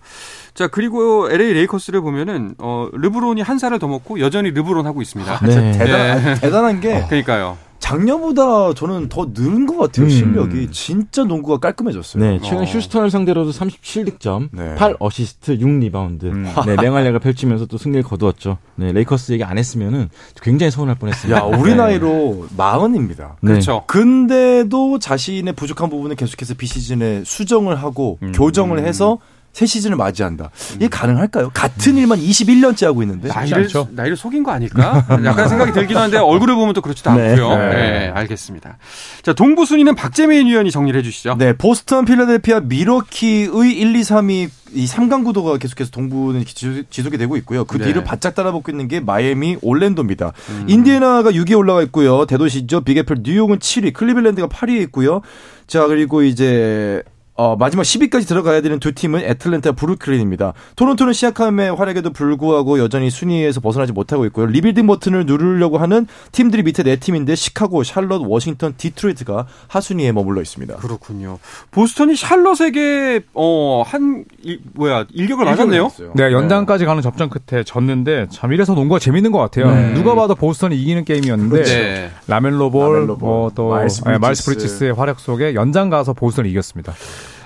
자, 0.54 0.68
그리고 0.68 1.30
LA 1.32 1.54
레이커스를 1.54 2.02
보면은 2.02 2.56
어 2.60 2.88
르브론이 2.94 3.42
한 3.42 3.58
살을 3.58 3.80
더 3.80 3.88
먹고 3.88 4.20
여전히 4.20 4.52
르브론 4.52 4.86
하고 4.86 5.02
있습니다. 5.02 5.40
네. 5.46 5.72
대단, 5.74 6.36
대단한 6.40 6.80
게 6.80 7.06
그러니까요. 7.08 7.58
작년보다 7.84 8.74
저는 8.74 9.10
더 9.10 9.28
늘은 9.34 9.66
것 9.66 9.78
같아요. 9.78 10.06
음. 10.06 10.10
실력이 10.10 10.72
진짜 10.72 11.26
농구가 11.26 11.58
깔끔해졌어요. 11.58 12.24
네, 12.24 12.40
최근 12.42 12.60
어. 12.60 12.64
휴스턴을 12.64 13.12
상대로도 13.12 13.52
37득점, 13.52 14.50
네. 14.54 14.76
8어시스트, 14.76 15.60
6리바운드. 15.60 16.66
네, 16.66 16.76
맹활약을 16.82 17.20
펼치면서 17.20 17.66
또 17.66 17.78
승리를 17.78 18.04
거두었죠. 18.04 18.58
네, 18.76 18.94
레이커스 18.94 19.34
얘기 19.34 19.44
안 19.44 19.58
했으면은 19.58 20.10
굉장히 20.42 20.72
서운할 20.72 20.96
뻔했습니다. 20.96 21.38
야, 21.38 21.44
우리 21.44 21.72
네. 21.72 21.76
나이로 21.76 22.48
마흔입니다. 22.56 23.36
네. 23.42 23.52
그렇죠. 23.52 23.84
근데도 23.88 25.00
자신의 25.00 25.52
부족한 25.54 25.90
부분을 25.90 26.16
계속해서 26.16 26.54
비시즌에 26.54 27.24
수정을 27.26 27.76
하고 27.76 28.18
교정을 28.34 28.80
해서 28.80 29.18
새 29.54 29.68
시즌을 29.68 29.96
맞이한다. 29.98 30.50
이게 30.76 30.88
가능할까요? 30.88 31.52
같은 31.54 31.96
일만 31.96 32.20
21년째 32.20 32.86
하고 32.86 33.04
있는데. 33.04 33.28
나이를. 33.30 33.70
나이를 33.92 34.18
속인 34.18 34.42
거 34.44 34.52
아닐까? 34.52 35.06
약간 35.24 35.48
생각이 35.48 35.72
들긴 35.72 35.96
하는데 35.96 36.18
얼굴을 36.18 36.56
보면 36.56 36.74
또 36.74 36.82
그렇지도 36.82 37.14
네. 37.14 37.30
않고요. 37.30 37.56
네. 37.70 38.12
알겠습니다. 38.16 38.78
자, 39.22 39.34
동부 39.34 39.66
순위는 39.68 39.94
박재민 39.94 40.48
위원이 40.48 40.72
정리를 40.72 40.98
해주시죠. 41.00 41.36
네, 41.38 41.54
보스턴, 41.54 42.04
필라델피아, 42.06 42.62
밀워키의 42.62 43.50
1, 43.54 43.96
2, 43.96 44.02
3위 44.02 44.50
이 44.74 44.88
3강 44.88 45.24
구도가 45.24 45.58
계속해서 45.60 45.92
동부는 45.92 46.46
지속- 46.46 46.90
지속이 46.90 47.20
되고 47.20 47.38
있고요. 47.38 47.64
그 47.64 47.78
네. 47.78 47.86
뒤를 47.86 48.04
바짝 48.04 48.34
따라붙고 48.34 48.72
있는 48.72 48.88
게 48.88 49.00
마이애미, 49.02 49.58
올랜도입니다. 49.62 50.34
인디애나가 50.66 51.30
6위에 51.30 51.56
올라가 51.56 51.84
있고요. 51.84 52.26
대도시죠. 52.26 52.82
Big 52.82 52.94
Apple, 52.94 53.18
뉴욕은 53.22 53.60
7위, 53.60 53.94
클리블랜드가 53.94 54.48
8위에 54.48 54.82
있고요. 54.86 55.22
자, 55.68 55.86
그리고 55.86 56.24
이제 56.24 57.04
어, 57.36 57.56
마지막 57.56 57.82
10위까지 57.82 58.28
들어가야 58.28 58.62
되는 58.62 58.80
두 58.80 58.94
팀은 58.94 59.22
애틀랜타, 59.22 59.72
브루클린입니다. 59.72 60.54
토론토는 60.76 61.14
시아캄의 61.14 61.76
활약에도 61.76 62.12
불구하고 62.12 62.78
여전히 62.78 63.10
순위에서 63.10 63.60
벗어나지 63.60 63.92
못하고 63.92 64.26
있고요. 64.28 64.46
리빌딩 64.46 64.86
버튼을 64.86 65.26
누르려고 65.26 65.80
하는 65.80 66.06
팀들이 66.32 66.62
밑에 66.62 66.84
네 66.84 66.98
팀인데 66.98 67.34
시카고, 67.34 67.84
샬럿, 67.84 68.22
워싱턴, 68.28 68.76
디트로이트가 68.78 69.48
하순위에 69.68 70.12
머물러 70.12 70.42
있습니다. 70.42 70.76
그렇군요. 70.76 71.40
보스턴이 71.72 72.16
샬럿에게 72.16 73.22
어한 73.34 74.26
뭐야 74.74 75.06
일격을 75.12 75.46
맞았네요. 75.46 75.92
네, 76.14 76.32
연장까지 76.32 76.86
가는 76.86 77.02
접전 77.02 77.30
끝에 77.32 77.64
졌는데 77.64 78.28
참 78.30 78.54
이래서 78.54 78.74
농구가 78.76 79.00
재밌는 79.00 79.32
것 79.32 79.40
같아요. 79.40 79.94
누가 79.96 80.14
봐도 80.14 80.36
보스턴이 80.36 80.80
이기는 80.80 81.04
게임이었는데 81.04 81.64
네. 81.64 82.12
라멜로 82.28 82.70
볼, 82.70 82.94
라멜로 82.94 83.18
볼, 83.18 83.28
뭐또 83.30 83.70
마일스 83.70 84.04
마일스, 84.04 84.20
브리지스. 84.46 84.46
브리지스의 84.46 84.94
활약 84.94 85.20
속에 85.20 85.56
연장 85.56 85.90
가서 85.90 86.14
보스턴이 86.14 86.50
이겼습니다. 86.52 86.94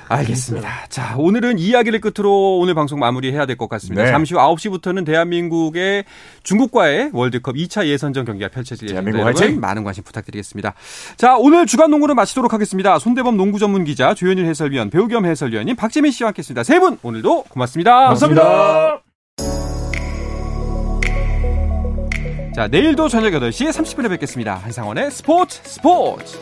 알겠습니다. 0.10 0.86
자, 0.90 1.16
오늘은 1.18 1.60
이야기를 1.60 2.00
끝으로 2.02 2.60
오늘 2.60 2.74
방송 2.74 3.00
마무리해야 3.00 3.46
될 3.46 3.58
것 3.58 3.68
같습니다. 3.70 4.04
네. 4.04 4.12
잠시 4.12 4.34
후 4.34 4.40
9시부터는 4.40 5.06
대한민국의 5.06 6.06
중국과의 6.44 7.10
월드컵 7.14 7.56
2차 7.56 7.86
예선전 7.88 8.26
경기가 8.26 8.50
펼쳐질 8.50 8.88
예정입니다. 8.90 9.18
대한민국 9.18 9.42
여러분! 9.44 9.60
많은 9.62 9.84
관심 9.84 10.04
부탁드리겠습니다. 10.04 10.74
자, 11.18 11.38
오늘 11.38 11.66
주간 11.66 11.90
농구를 11.92 12.16
마치도록 12.16 12.54
하겠습니다. 12.54 13.00
손대범 13.00 13.36
농구 13.38 13.60
전문 13.60 13.84
기자, 13.84 14.14
조현일 14.14 14.46
해설위원, 14.46 14.90
배우 14.90 15.08
겸 15.08 15.26
해설위원님 15.26 15.76
박재민 15.76 16.12
씨와 16.12 16.30
함께했습니다. 16.30 16.64
세 16.64 16.80
분 16.80 16.98
오늘도 17.02 17.44
고맙습니다. 17.50 18.08
감사합니다. 18.08 19.02
자, 22.56 22.68
내일도 22.68 23.08
저녁 23.08 23.32
8시 23.34 23.70
30분에 23.70 24.10
뵙겠습니다. 24.10 24.56
한상원의 24.56 25.12
스포츠 25.12 25.60
스포츠. 25.64 26.38